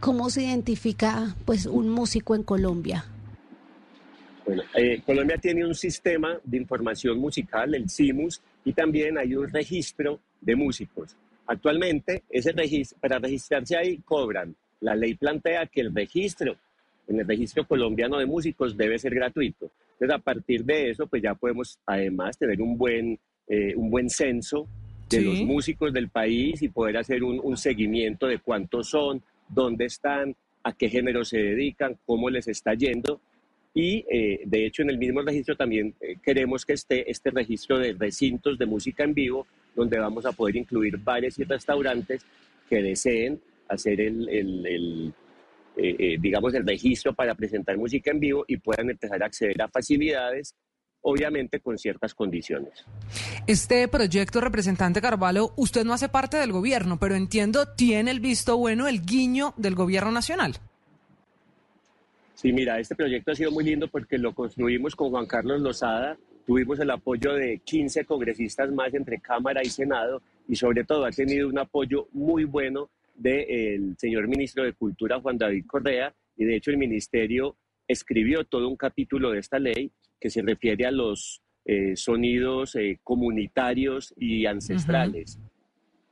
[0.00, 3.04] cómo se identifica pues un músico en Colombia.
[4.46, 9.46] Bueno, eh, Colombia tiene un sistema de información musical, el CIMUS, y también hay un
[9.46, 11.16] registro de músicos.
[11.46, 16.56] Actualmente, ese registro, para registrarse ahí cobran la ley plantea que el registro
[17.08, 19.70] en el registro colombiano de músicos debe ser gratuito.
[19.94, 23.18] Entonces, a partir de eso, pues ya podemos además tener un buen,
[23.48, 24.66] eh, un buen censo
[25.08, 25.24] de Sí.
[25.24, 30.36] los músicos del país y poder hacer un, un seguimiento de cuántos son, dónde están,
[30.62, 33.20] a qué género se dedican, cómo les está yendo.
[33.74, 37.78] Y eh, de hecho en el mismo registro también eh, queremos que esté este registro
[37.78, 42.22] de recintos de música en vivo, donde vamos a poder incluir bares y restaurantes
[42.68, 45.14] que deseen hacer el, el- el,
[45.76, 49.60] eh, eh, digamos, el registro para presentar música en vivo y puedan empezar a acceder
[49.62, 50.54] a facilidades,
[51.02, 52.84] obviamente con ciertas condiciones.
[53.46, 58.56] Este proyecto, representante Carvalho, usted no hace parte del gobierno, pero entiendo, tiene el visto
[58.58, 60.56] bueno, el guiño del gobierno nacional.
[62.34, 66.16] Sí, mira, este proyecto ha sido muy lindo porque lo construimos con Juan Carlos Lozada,
[66.50, 71.12] tuvimos el apoyo de 15 congresistas más entre Cámara y Senado y sobre todo ha
[71.12, 76.56] tenido un apoyo muy bueno del señor ministro de Cultura, Juan David Correa, y de
[76.56, 81.40] hecho el ministerio escribió todo un capítulo de esta ley que se refiere a los
[81.66, 85.38] eh, sonidos eh, comunitarios y ancestrales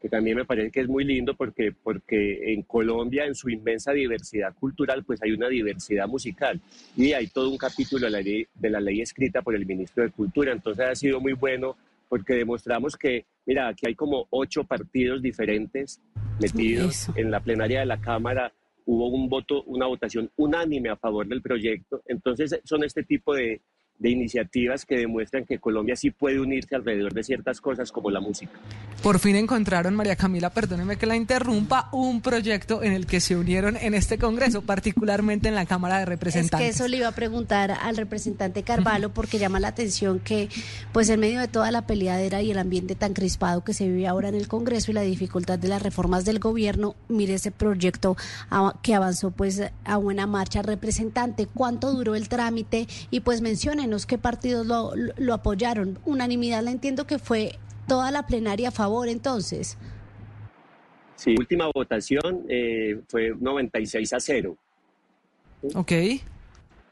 [0.00, 3.92] que también me parece que es muy lindo porque, porque en Colombia, en su inmensa
[3.92, 6.60] diversidad cultural, pues hay una diversidad musical
[6.96, 10.04] y hay todo un capítulo de la ley, de la ley escrita por el ministro
[10.04, 10.52] de Cultura.
[10.52, 11.76] Entonces ha sido muy bueno
[12.08, 16.00] porque demostramos que, mira, aquí hay como ocho partidos diferentes
[16.40, 18.52] metidos en la plenaria de la Cámara.
[18.86, 22.02] Hubo un voto, una votación unánime a favor del proyecto.
[22.06, 23.60] Entonces son este tipo de,
[23.98, 28.20] de iniciativas que demuestran que Colombia sí puede unirse alrededor de ciertas cosas como la
[28.20, 28.52] música.
[29.02, 33.36] Por fin encontraron, María Camila, perdóneme que la interrumpa, un proyecto en el que se
[33.36, 36.66] unieron en este Congreso, particularmente en la Cámara de Es Representantes.
[36.66, 40.48] que eso le iba a preguntar al representante Carvalho porque llama la atención que,
[40.92, 44.06] pues en medio de toda la peleadera y el ambiente tan crispado que se vive
[44.06, 48.16] ahora en el Congreso y la dificultad de las reformas del gobierno, mire ese proyecto
[48.82, 50.62] que avanzó pues a buena marcha.
[50.62, 52.86] Representante, ¿cuánto duró el trámite?
[53.10, 53.40] Y pues
[53.88, 55.98] menciónenos qué partidos lo, lo- lo apoyaron.
[56.04, 59.78] Unanimidad, la entiendo que fue toda la plenaria a favor entonces.
[61.16, 64.56] Sí, última votación eh, fue 96 a 0.
[65.74, 65.92] Ok.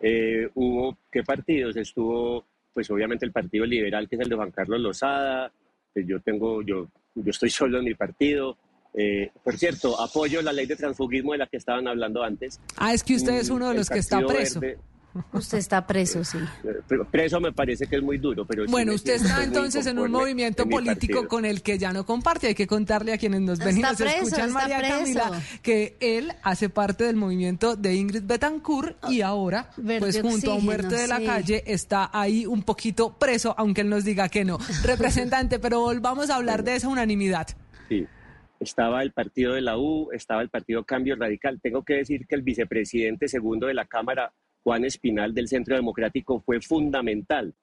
[0.00, 1.76] Eh, hubo, ¿qué partidos?
[1.76, 2.44] Estuvo,
[2.74, 5.52] pues obviamente el Partido Liberal, que es el de Juan Carlos Lozada,
[5.94, 8.56] pues yo tengo, yo, yo estoy solo en mi partido.
[8.94, 12.58] Eh, por cierto, apoyo la ley de transfugismo de la que estaban hablando antes.
[12.76, 14.58] Ah, es que usted es Mm, uno de el los que está preso.
[14.60, 14.78] Verde,
[15.32, 16.38] Usted está preso, sí.
[16.88, 19.98] pero preso me parece que es muy duro, pero sí Bueno, usted está entonces en
[19.98, 22.48] un movimiento en mi político con el que ya no comparte.
[22.48, 24.94] Hay que contarle a quienes nos ven y nos preso, escuchan, María preso.
[24.94, 30.28] Camila, que él hace parte del movimiento de Ingrid Betancourt y ahora, Verde pues junto
[30.28, 31.26] a oxígeno, Humberto de la sí.
[31.26, 34.58] Calle, está ahí un poquito preso, aunque él nos diga que no.
[34.82, 37.48] Representante, pero volvamos a hablar de esa unanimidad.
[37.88, 38.06] Sí.
[38.58, 41.60] Estaba el partido de la U, estaba el partido Cambio Radical.
[41.60, 44.32] Tengo que decir que el vicepresidente segundo de la Cámara,
[44.66, 47.54] Juan Espinal del Centro Democrático, fue fundamental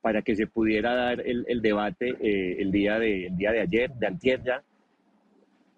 [0.00, 3.60] para que se pudiera dar el, el debate eh, el, día de, el día de
[3.62, 4.62] ayer, de antier ya.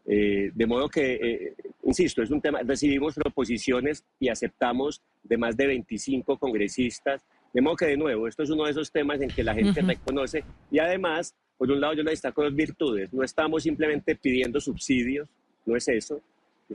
[0.05, 1.55] Eh, de modo que, eh,
[1.85, 7.24] insisto, es un tema, recibimos proposiciones y aceptamos de más de 25 congresistas.
[7.55, 9.80] De modo que, de nuevo, esto es uno de esos temas en que la gente
[9.80, 9.89] Ujú.
[9.89, 13.11] reconoce y además, por un lado, yo le destaco dos virtudes.
[13.11, 15.30] No estamos simplemente pidiendo subsidios,
[15.64, 16.20] no es eso.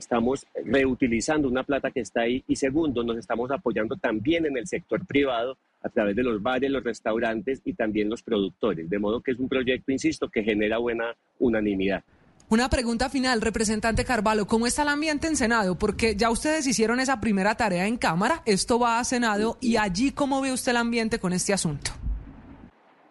[0.00, 4.66] Estamos reutilizando una plata que está ahí y segundo, nos estamos apoyando también en el
[4.66, 8.88] sector privado a través de los bares, los restaurantes y también los productores.
[8.88, 12.02] De modo que es un proyecto, insisto, que genera buena unanimidad.
[12.48, 15.76] Una pregunta final, representante Carvalho, ¿cómo está el ambiente en Senado?
[15.76, 20.12] Porque ya ustedes hicieron esa primera tarea en Cámara, esto va a Senado y allí,
[20.12, 21.92] ¿cómo ve usted el ambiente con este asunto?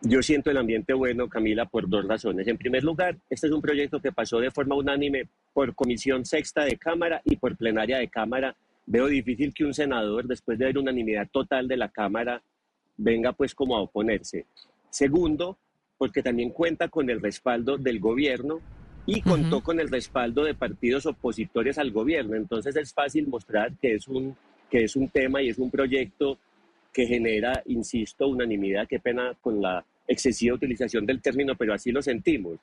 [0.02, 2.48] Yo siento el ambiente bueno, Camila, por dos razones.
[2.48, 6.64] En primer lugar, este es un proyecto que pasó de forma unánime por comisión sexta
[6.64, 8.56] de Cámara y por plenaria de Cámara.
[8.86, 12.42] Veo difícil que un senador, después de ver unanimidad total de la Cámara,
[12.96, 14.46] venga pues como a oponerse.
[14.90, 15.58] Segundo,
[15.98, 18.62] porque también cuenta con el respaldo del gobierno
[19.06, 19.66] y contó Ujú.
[19.66, 22.38] con el respaldo de partidos opositores al gobierno.
[22.38, 24.34] Entonces es fácil mostrar que es un,
[24.72, 26.38] que es un tema y es un proyecto
[26.94, 28.88] que genera, insisto, unanimidad.
[28.88, 32.60] Qué pena con la excesiva utilización del término, pero así lo sentimos.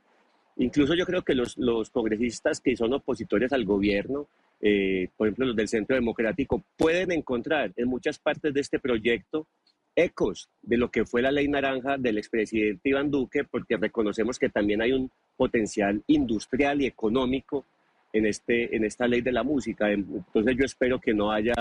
[0.59, 4.27] Incluso yo creo que los, los congresistas que son opositores al gobierno,
[4.61, 9.47] eh, por ejemplo los del Centro Democrático, pueden encontrar en muchas partes de este proyecto
[9.95, 14.49] ecos de lo que fue la ley naranja del expresidente Iván Duque, porque reconocemos que
[14.49, 17.65] también hay un potencial industrial y económico
[18.13, 19.91] en, este, en esta ley de la música.
[19.93, 21.55] Entonces yo espero que no haya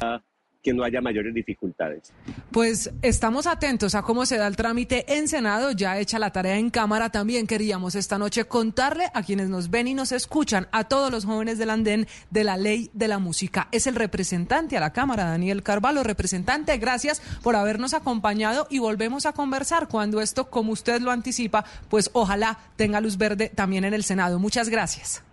[0.65, 2.11] que no haya mayores dificultades.
[2.49, 6.57] Pues estamos atentos a cómo se da el trámite en Senado, ya hecha la tarea
[6.57, 7.11] en Cámara.
[7.11, 11.25] También queríamos esta noche contarle a quienes nos ven y nos escuchan, a todos los
[11.25, 13.67] jóvenes del andén, de la ley de la música.
[13.71, 16.01] Es el representante a la Cámara, Daniel Carvalho.
[16.01, 21.63] Representante, gracias por habernos acompañado y volvemos a conversar cuando esto, como usted lo anticipa,
[21.89, 24.39] pues ojalá tenga luz verde también en el Senado.
[24.39, 25.23] Muchas gracias.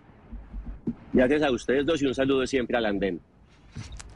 [1.11, 3.19] Gracias a ustedes dos y un saludo siempre al andén.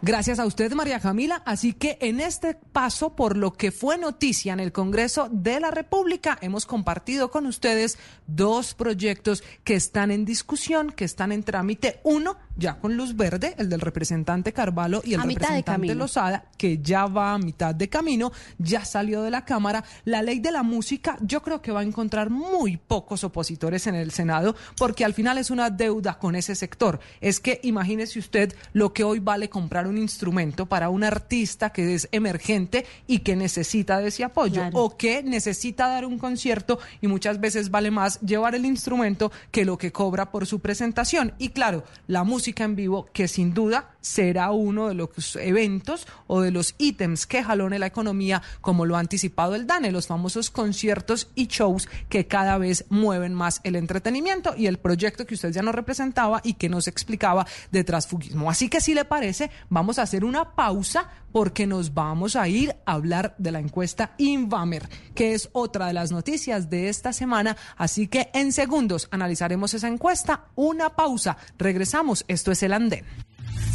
[0.04, 1.42] Gracias a usted, María Camila.
[1.44, 5.72] Así que en este paso por lo que fue noticia en el Congreso de la
[5.72, 12.00] República, hemos compartido con ustedes dos proyectos que están en discusión, que están en trámite.
[12.04, 15.94] Uno, ya con luz verde, el del representante Carvalho y el de representante camino.
[15.94, 19.84] Lozada, que ya va a mitad de camino, ya salió de la Cámara.
[20.06, 23.96] La ley de la música, yo creo que va a encontrar muy pocos opositores en
[23.96, 27.00] el Senado, porque al final es una deuda con ese sector.
[27.22, 31.96] Es que imagínese usted lo que hoy vale comprar un instrumento para un artista que
[31.96, 37.08] es emergente y que necesita de ese apoyo, o que necesita dar un concierto y
[37.08, 41.34] muchas veces vale más llevar el instrumento que lo que cobra por su presentación.
[41.38, 46.42] Y claro, la música en vivo, que sin duda será uno de los eventos o
[46.42, 50.50] de los ítems que jalone la economía, como lo ha anticipado el DANE, los famosos
[50.50, 55.52] conciertos y shows que cada vez mueven más el entretenimiento y el proyecto que usted
[55.52, 58.50] ya nos representaba y que nos explicaba de transfugismo.
[58.50, 62.76] Así que si le parece, vamos a hacer una pausa porque nos vamos a ir
[62.86, 67.58] a hablar de la encuesta Invamer, que es otra de las noticias de esta semana.
[67.76, 70.46] Así que en segundos analizaremos esa encuesta.
[70.56, 71.38] Una pausa.
[71.58, 72.26] Regresamos.
[72.28, 73.06] Esto es el andén.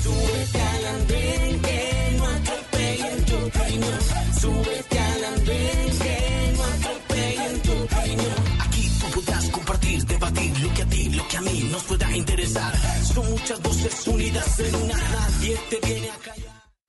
[0.02, 3.98] Súbete al andén que no atropellen tu opinión.
[4.40, 8.40] Súbete al andén que no atropellen tu opinión.
[8.60, 12.16] Aquí tú podrás compartir, debatir lo que a ti, lo que a mí nos pueda
[12.16, 12.72] interesar.
[13.14, 14.94] Son muchas voces unidas en una.
[14.94, 16.31] Nadie te viene a callar.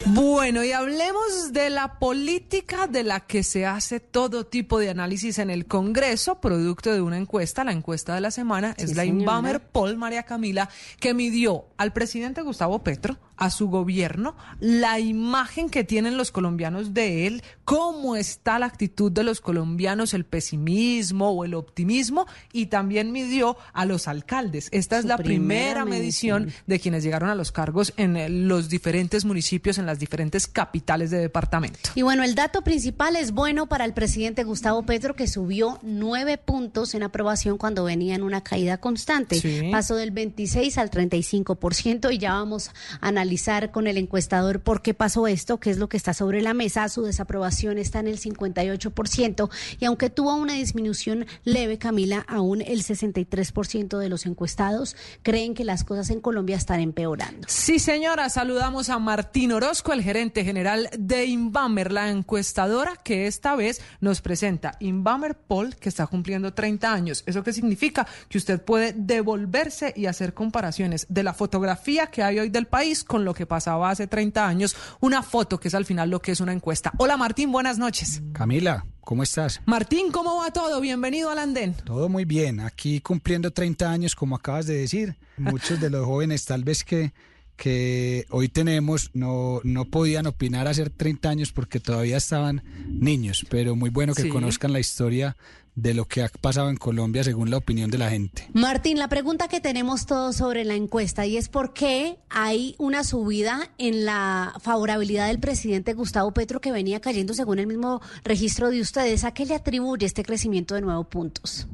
[0.07, 5.39] Bueno, y hablemos de la política de la que se hace todo tipo de análisis
[5.39, 9.05] en el Congreso, producto de una encuesta, la encuesta de la semana, es la.
[9.05, 15.69] Inbamer Paul María Camila, que midió al presidente Gustavo Petro, a su gobierno, la imagen
[15.69, 21.29] que tienen los colombianos de él, cómo está la actitud de los colombianos, el pesimismo
[21.31, 24.69] o el optimismo, y también midió a los alcaldes.
[24.71, 26.63] Esta es Su la primera primera medición medición.
[26.67, 31.11] de quienes llegaron a los cargos en eh, los diferentes municipios, en las diferentes capitales
[31.11, 31.89] de departamento.
[31.95, 36.37] Y bueno, el dato principal es bueno para el presidente Gustavo Petro, que subió nueve
[36.37, 39.39] puntos en aprobación cuando venía en una caída constante.
[39.39, 39.69] Sí.
[39.71, 42.69] Pasó del 26 al 35% y ya vamos
[43.01, 43.22] a analizar
[43.71, 46.87] con el encuestador por qué pasó esto, qué es lo que está sobre la mesa.
[46.89, 49.49] Su desaprobación está en el 58%
[49.79, 55.63] y aunque tuvo una disminución leve, Camila, aún el 63% de los encuestados creen que
[55.63, 57.47] las cosas en Colombia están empeorando.
[57.49, 63.55] Sí, señora, saludamos a Martín Orozco, el gerente general de Inbamer, la encuestadora que esta
[63.55, 67.23] vez nos presenta Inbamer Poll, que está cumpliendo 30 años.
[67.25, 68.05] ¿Eso qué significa?
[68.27, 73.03] Que usted puede devolverse y hacer comparaciones de la fotografía que hay hoy del país
[73.13, 76.31] con lo que pasaba hace 30 años, una foto que es al final lo que
[76.31, 76.91] es una encuesta.
[76.97, 78.23] Hola Martín, buenas noches.
[78.33, 79.61] Camila, ¿cómo estás?
[79.67, 80.81] Martín, ¿cómo va todo?
[80.81, 81.75] Bienvenido al andén.
[81.85, 82.59] Todo muy bien.
[82.59, 85.15] Aquí cumpliendo 30 años, como acabas de decir.
[85.37, 87.13] Muchos de los jóvenes tal vez que,
[87.55, 93.75] que hoy tenemos no, no podían opinar hace 30 años porque todavía estaban niños, pero
[93.75, 94.29] muy bueno que Sí.
[94.29, 95.37] conozcan la historia
[95.75, 98.47] de lo que ha pasado en Colombia según la opinión de la gente.
[98.53, 103.03] Martín, la pregunta que tenemos todos sobre la encuesta y es por qué hay una
[103.03, 108.69] subida en la favorabilidad del presidente Gustavo Petro que venía cayendo según el mismo registro
[108.69, 109.23] de ustedes.
[109.23, 111.67] ¿A qué le atribuye este crecimiento de nueve puntos?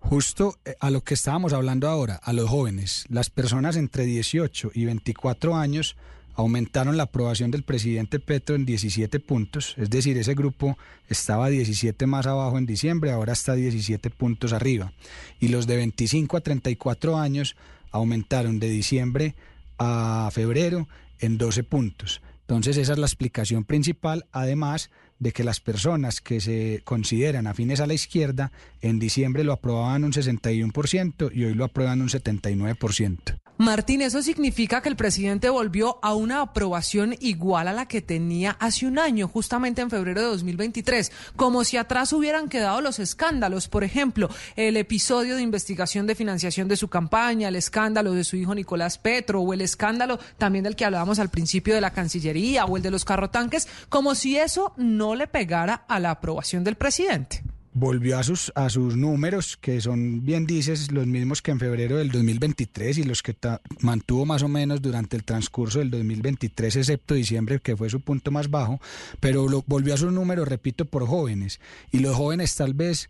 [0.00, 4.70] Justo eh, a lo que estábamos hablando ahora, a los jóvenes, las personas entre 18
[4.74, 5.96] y 24 años
[6.40, 10.76] aumentaron la aprobación del presidente Petro en 17 puntos, es decir, ese grupo
[11.08, 14.92] estaba 17 más abajo en diciembre, ahora está 17 puntos arriba.
[15.38, 17.56] Y los de 25 a 34 años
[17.90, 19.34] aumentaron de diciembre
[19.78, 20.88] a febrero
[21.18, 22.22] en 12 puntos.
[22.42, 27.80] Entonces esa es la explicación principal, además de que las personas que se consideran afines
[27.80, 33.38] a la izquierda en diciembre lo aprobaban un 61% y hoy lo aprueban un 79%.
[33.60, 38.52] Martín, eso significa que el presidente volvió a una aprobación igual a la que tenía
[38.58, 43.68] hace un año, justamente en febrero de 2023, como si atrás hubieran quedado los escándalos,
[43.68, 48.36] por ejemplo, el episodio de investigación de financiación de su campaña, el escándalo de su
[48.36, 52.64] hijo Nicolás Petro o el escándalo también del que hablábamos al principio de la Cancillería
[52.64, 56.76] o el de los carrotanques, como si eso no le pegara a la aprobación del
[56.76, 57.42] presidente.
[57.72, 61.98] Volvió a sus, a sus números, que son, bien dices, los mismos que en febrero
[61.98, 63.36] del 2023 y los que
[63.80, 68.30] mantuvo más o menos durante el transcurso del 2023, excepto diciembre, que fue su punto
[68.30, 68.80] más bajo,
[69.20, 71.60] pero volvió a sus números, repito, por jóvenes.
[71.92, 73.08] Y los jóvenes tal vez,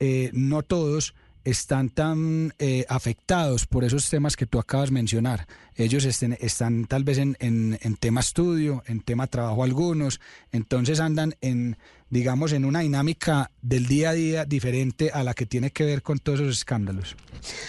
[0.00, 5.46] eh, no todos, están tan eh, afectados por esos temas que tú acabas de mencionar.
[5.80, 10.20] Ellos estén- están tal vez en, en, en tema estudio, en tema trabajo algunos,
[10.52, 11.78] entonces andan en,
[12.10, 16.02] digamos, en una dinámica del día a día diferente a la que tiene que ver
[16.02, 17.16] con todos esos escándalos.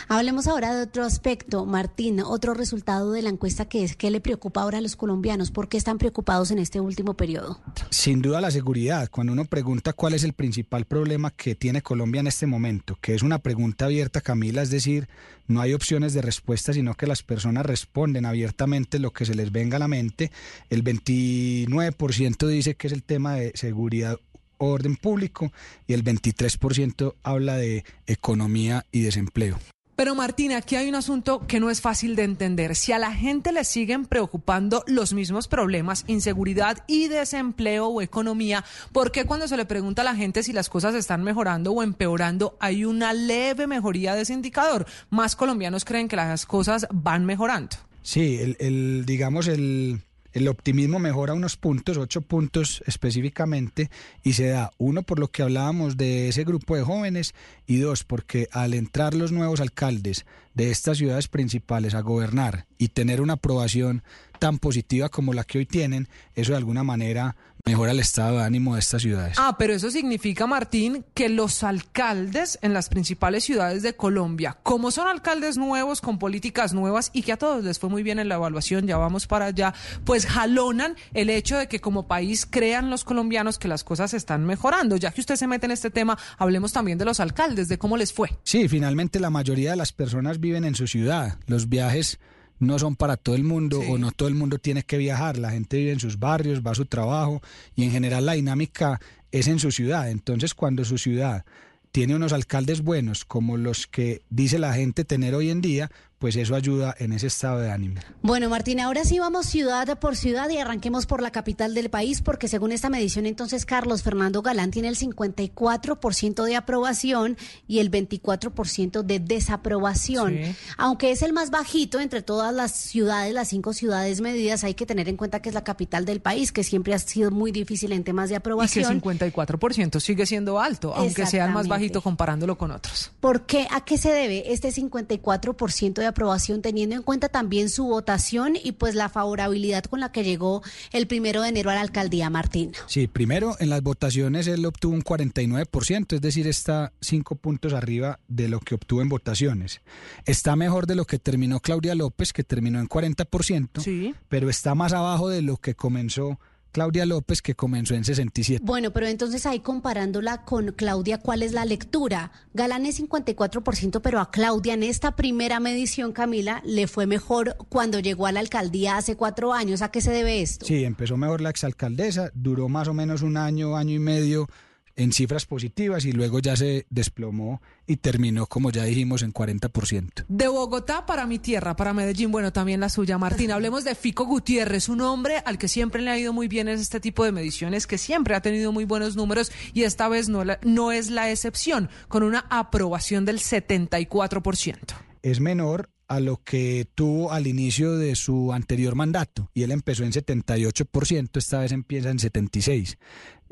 [0.09, 4.19] Hablemos ahora de otro aspecto, Martín, otro resultado de la encuesta que es qué le
[4.19, 7.61] preocupa ahora a los colombianos, por qué están preocupados en este último periodo.
[7.91, 9.09] Sin duda la seguridad.
[9.09, 13.15] Cuando uno pregunta cuál es el principal problema que tiene Colombia en este momento, que
[13.15, 15.07] es una pregunta abierta, Camila, es decir,
[15.47, 19.51] no hay opciones de respuesta, sino que las personas responden abiertamente lo que se les
[19.51, 20.31] venga a la mente.
[20.69, 24.17] El 29% dice que es el tema de seguridad
[24.57, 25.51] orden público
[25.87, 29.57] y el 23% habla de economía y desempleo.
[30.01, 32.75] Pero Martín, aquí hay un asunto que no es fácil de entender.
[32.75, 38.65] Si a la gente le siguen preocupando los mismos problemas, inseguridad y desempleo o economía,
[38.93, 41.83] ¿por qué cuando se le pregunta a la gente si las cosas están mejorando o
[41.83, 44.87] empeorando hay una leve mejoría de ese indicador?
[45.11, 47.75] Más colombianos creen que las cosas van mejorando.
[48.03, 50.01] Sí, el, el, digamos, el,
[50.33, 53.89] el optimismo mejora unos puntos, ocho puntos específicamente,
[54.23, 57.35] y se da, uno, por lo que hablábamos de ese grupo de jóvenes,
[57.67, 62.89] y dos, porque al entrar los nuevos alcaldes de estas ciudades principales a gobernar y
[62.89, 64.03] tener una aprobación
[64.39, 67.35] tan positiva como la que hoy tienen, eso de alguna manera
[67.65, 69.37] mejora el estado de ánimo de estas ciudades.
[69.39, 74.91] Ah, pero eso significa, Martín, que los alcaldes en las principales ciudades de Colombia, como
[74.91, 78.29] son alcaldes nuevos con políticas nuevas y que a todos les fue muy bien en
[78.29, 79.73] la evaluación, ya vamos para allá,
[80.05, 84.45] pues jalonan el hecho de que como país crean los colombianos que las cosas están
[84.45, 84.97] mejorando.
[84.97, 87.97] Ya que usted se mete en este tema, hablemos también de los alcaldes, de cómo
[87.97, 88.29] les fue.
[88.43, 91.37] Sí, finalmente la mayoría de las personas viven en su ciudad.
[91.47, 92.19] Los viajes
[92.61, 95.37] no son para todo el mundo o no todo el mundo tiene que viajar.
[95.37, 97.41] La gente vive en sus barrios, va a su trabajo
[97.75, 99.01] y en general la dinámica
[99.31, 100.11] es en su ciudad.
[100.11, 101.43] Entonces cuando su ciudad
[101.91, 105.89] tiene unos alcaldes buenos como los que dice la gente tener hoy en día,
[106.21, 107.99] pues eso ayuda en ese estado de ánimo.
[108.21, 112.21] Bueno, Martín, ahora sí vamos ciudad por ciudad y arranquemos por la capital del país,
[112.21, 117.89] porque según esta medición, entonces Carlos Fernando Galán tiene el 54% de aprobación y el
[117.89, 120.37] 24% de desaprobación.
[120.43, 120.55] Sí.
[120.77, 124.85] Aunque es el más bajito entre todas las ciudades, las cinco ciudades medidas, hay que
[124.85, 127.93] tener en cuenta que es la capital del país, que siempre ha sido muy difícil
[127.93, 129.01] en temas de Y que aprobación.
[129.01, 133.11] 54% sigue siendo alto, aunque sea el más bajito comparándolo con otros.
[133.19, 133.67] ¿Por qué?
[133.71, 138.73] ¿A qué se debe este 54% de aprobación teniendo en cuenta también su votación y
[138.73, 142.71] pues la favorabilidad con la que llegó el primero de enero a la alcaldía Martín?
[142.87, 148.19] Sí, primero en las votaciones él obtuvo un 49%, es decir, está cinco puntos arriba
[148.27, 149.81] de lo que obtuvo en votaciones.
[150.25, 154.13] Está mejor de lo que terminó Claudia López, que terminó en 40%, Sí.
[154.29, 156.39] pero está más abajo de lo que comenzó
[156.71, 158.59] Claudia López, que comenzó en 67%.
[158.61, 162.31] Bueno, pero entonces ahí comparándola con Claudia, ¿cuál es la lectura?
[162.53, 167.99] Galán es 54%, pero a Claudia en esta primera medición, Camila, le fue mejor cuando
[167.99, 169.81] llegó a la alcaldía hace cuatro años.
[169.81, 170.65] ¿A qué se debe esto?
[170.65, 174.47] Sí, empezó mejor la exalcaldesa, duró más o menos un año, año y medio
[174.95, 180.25] en cifras positivas y luego ya se desplomó y terminó, como ya dijimos, en 40%.
[180.27, 183.51] De Bogotá para mi tierra, para Medellín, bueno, también la suya, Martín.
[183.51, 186.79] Hablemos de Fico Gutiérrez, un hombre al que siempre le ha ido muy bien en
[186.79, 190.43] este tipo de mediciones, que siempre ha tenido muy buenos números y esta vez no,
[190.43, 194.95] la- no es la excepción, con una aprobación del 74%.
[195.23, 200.03] es menor a lo que tuvo al inicio de su anterior mandato y él empezó
[200.03, 202.97] en 78%, esta vez empieza en 76.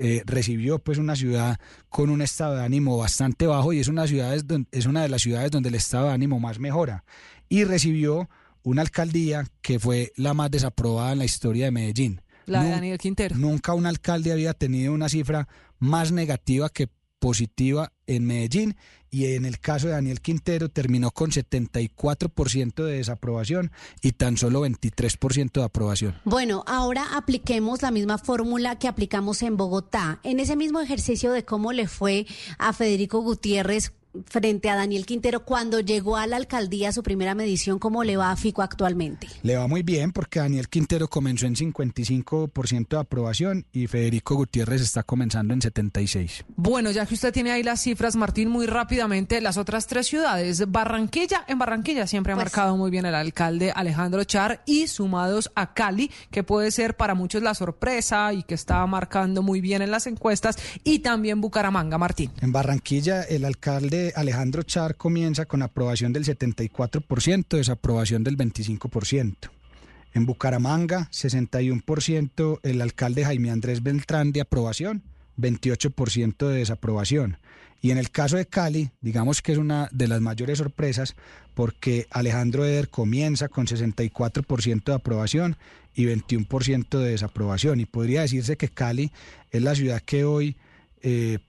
[0.01, 4.07] Eh, recibió pues una ciudad con un estado de ánimo bastante bajo y es una
[4.07, 4.33] ciudad
[4.71, 7.03] es, una de las ciudades donde el estado de ánimo más mejora
[7.49, 8.29] y recibió
[8.63, 12.21] una alcaldía que fue la más desaprobada en la historia de Medellín.
[12.45, 13.35] La de Daniel Quintero.
[13.35, 16.87] Nunca un alcalde había tenido una cifra más negativa que
[17.19, 18.77] positiva en Medellín
[19.11, 24.65] y en el caso de Daniel Quintero terminó con 74% de desaprobación y tan solo
[24.65, 26.15] 23% de aprobación.
[26.25, 30.19] Bueno, ahora apliquemos la misma fórmula que aplicamos en Bogotá.
[30.23, 32.25] En ese mismo ejercicio de cómo le fue
[32.57, 33.93] a Federico Gutiérrez
[34.25, 38.31] frente a Daniel Quintero cuando llegó a la alcaldía su primera medición, ¿cómo le va
[38.31, 39.27] a Fico actualmente?
[39.43, 44.81] Le va muy bien porque Daniel Quintero comenzó en 55% de aprobación y Federico Gutiérrez
[44.81, 46.43] está comenzando en 76%.
[46.55, 50.63] Bueno, ya que usted tiene ahí las cifras, Martín, muy rápidamente, las otras tres ciudades.
[50.71, 55.51] Barranquilla, en Barranquilla siempre ha Pues- marcado muy bien el alcalde Alejandro Char y sumados
[55.55, 59.81] a Cali, que puede ser para muchos la sorpresa y que está marcando muy bien
[59.81, 62.31] en las encuestas, y también Bucaramanga, Martín.
[62.41, 69.49] En Barranquilla, el alcalde Alejandro Char comienza con aprobación del 74%, desaprobación del 25%.
[70.13, 75.03] En Bucaramanga, 61% el alcalde Jaime Andrés Beltrán de aprobación,
[75.37, 77.37] 28% de desaprobación.
[77.81, 81.15] Y en el caso de Cali, digamos que es una de las mayores sorpresas
[81.53, 85.57] porque Alejandro Eder comienza con 64% de aprobación
[85.93, 87.79] y 21% de desaprobación.
[87.79, 89.11] Y podría decirse que Cali
[89.51, 90.57] es la ciudad que hoy
[91.01, 91.39] eh,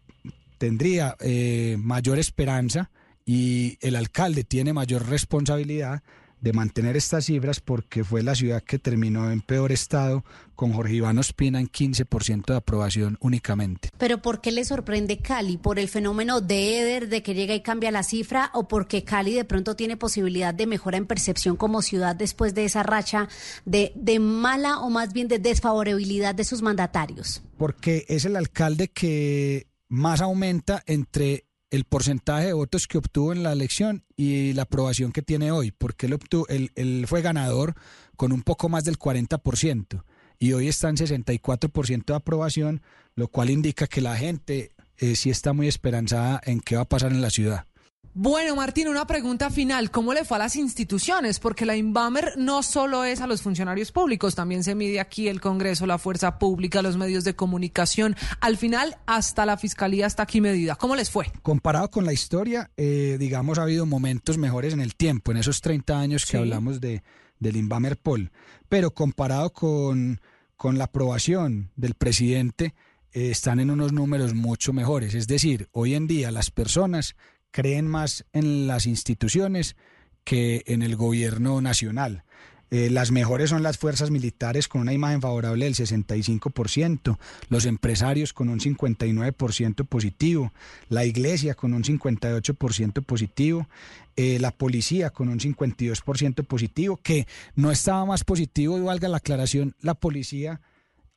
[0.60, 2.90] tendría eh, mayor esperanza
[3.24, 6.02] y el alcalde tiene mayor responsabilidad
[6.42, 10.22] de mantener estas cifras porque fue la ciudad que terminó en peor estado
[10.54, 13.88] con Jorge Iván Ospina en 15% de aprobación únicamente.
[13.96, 15.56] Pero ¿por qué le sorprende Cali?
[15.56, 19.32] ¿Por el fenómeno de Eder, de que llega y cambia la cifra, o porque Cali
[19.32, 23.28] de pronto tiene posibilidad de mejora en percepción como ciudad después de esa racha
[23.64, 27.42] de, de mala o más bien de desfavorabilidad de sus mandatarios?
[27.56, 33.42] Porque es el alcalde que más aumenta entre el porcentaje de votos que obtuvo en
[33.42, 37.74] la elección y la aprobación que tiene hoy, porque él, fue ganador
[38.16, 40.02] con un poco más del 40%
[40.38, 42.82] y hoy está en 64% de aprobación,
[43.14, 46.88] lo cual indica que la gente eh, sí está muy esperanzada en qué va a
[46.88, 47.66] pasar en la ciudad.
[48.12, 49.92] Bueno, Martín, una pregunta final.
[49.92, 51.38] ¿Cómo le fue a las instituciones?
[51.38, 55.40] Porque la Invamer no solo es a los funcionarios públicos, también se mide aquí el
[55.40, 58.16] Congreso, la fuerza pública, los medios de comunicación.
[58.40, 60.74] Al final, hasta la Fiscalía está aquí medida.
[60.74, 61.30] ¿Cómo les fue?
[61.42, 65.60] Comparado con la historia, eh, digamos, ha habido momentos mejores en el tiempo, en esos
[65.60, 66.36] 30 años que Sí.
[66.36, 67.04] hablamos de,
[67.38, 68.32] del Invamer Poll.
[68.68, 70.20] Pero comparado con,
[70.56, 72.74] con la aprobación del presidente,
[73.12, 75.14] eh, están en unos números mucho mejores.
[75.14, 77.14] Es decir, hoy en día las personas
[77.50, 79.76] creen más en las instituciones
[80.24, 82.24] que en el gobierno nacional.
[82.70, 88.32] Eh, las mejores son las fuerzas militares con una imagen favorable del 65%, los empresarios
[88.32, 90.52] con un 59% positivo,
[90.88, 93.66] la iglesia con un 58% positivo,
[94.14, 97.26] eh, la policía con un 52% positivo, que
[97.56, 100.60] no estaba más positivo, y valga la aclaración, la policía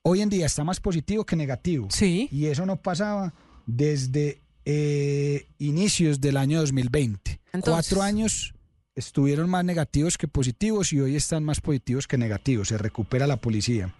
[0.01, 1.87] hoy en día está más positivo que negativo.
[1.91, 2.29] Sí.
[2.31, 3.33] Y eso no pasaba
[3.67, 7.39] desde eh, inicios del año 2020.
[7.53, 8.53] Entonces- Cuatro años
[8.95, 12.67] estuvieron más negativos que positivos y hoy están más positivos que negativos.
[12.67, 13.93] Se recupera la policía.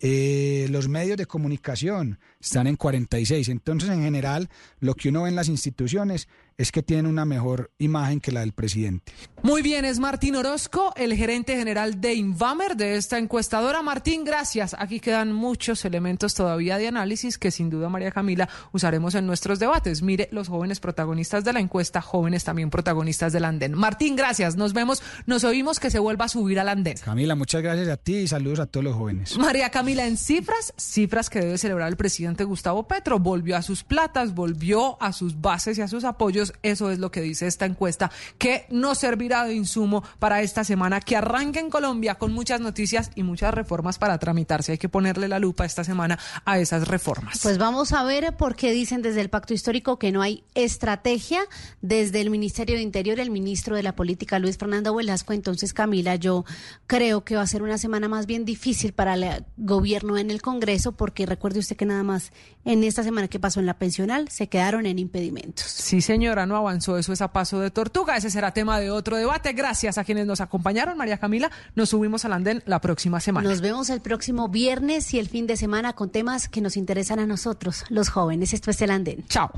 [0.00, 3.48] Eh, los medios de comunicación están en 46.
[3.48, 6.28] Entonces, en general, lo que uno ve en las instituciones
[6.58, 9.12] es que tienen una mejor imagen que la del presidente.
[9.46, 13.80] Muy bien, es Martín Orozco, el gerente general de Invamer, de esta encuestadora.
[13.80, 14.74] Martín, gracias.
[14.76, 19.60] Aquí quedan muchos elementos todavía de análisis que sin duda María Camila usaremos en nuestros
[19.60, 20.02] debates.
[20.02, 23.74] Mire, los jóvenes protagonistas de la encuesta, jóvenes también protagonistas del andén.
[23.74, 24.56] Martín, gracias.
[24.56, 26.98] Nos vemos, nos oímos que se vuelva a subir al andén.
[26.98, 29.38] Camila, muchas gracias a ti y saludos a todos los jóvenes.
[29.38, 33.20] María Camila, en cifras, cifras que debe celebrar el presidente Gustavo Petro.
[33.20, 36.52] Volvió a sus platas, volvió a sus bases y a sus apoyos.
[36.64, 41.00] Eso es lo que dice esta encuesta, que nos servirá de insumo para esta semana
[41.00, 44.72] que arranca en Colombia con muchas noticias y muchas reformas para tramitarse.
[44.72, 47.40] Hay que ponerle la lupa esta semana a esas reformas.
[47.42, 51.40] Pues vamos a ver por qué dicen desde el Pacto Histórico que no hay estrategia.
[51.80, 55.32] Desde el Ministerio de Interior, el ministro de la Política, Luis Fernando Velasco.
[55.32, 56.44] Entonces, Camila, yo
[56.86, 60.42] creo que va a ser una semana más bien difícil para el gobierno en el
[60.42, 62.32] Congreso, porque recuerde usted que nada más
[62.64, 65.66] en esta semana que pasó en la pensional se quedaron en impedimentos.
[65.66, 66.98] Sí, señora, no avanzó.
[66.98, 68.16] Eso es a paso de tortuga.
[68.16, 69.52] Ese será tema de otro debate.
[69.52, 71.50] Gracias a quienes nos acompañaron, María Camila.
[71.74, 73.48] Nos subimos al andén la próxima semana.
[73.48, 77.18] Nos vemos el próximo viernes y el fin de semana con temas que nos interesan
[77.18, 78.52] a nosotros, los jóvenes.
[78.52, 79.24] Esto es el andén.
[79.28, 79.50] Chao.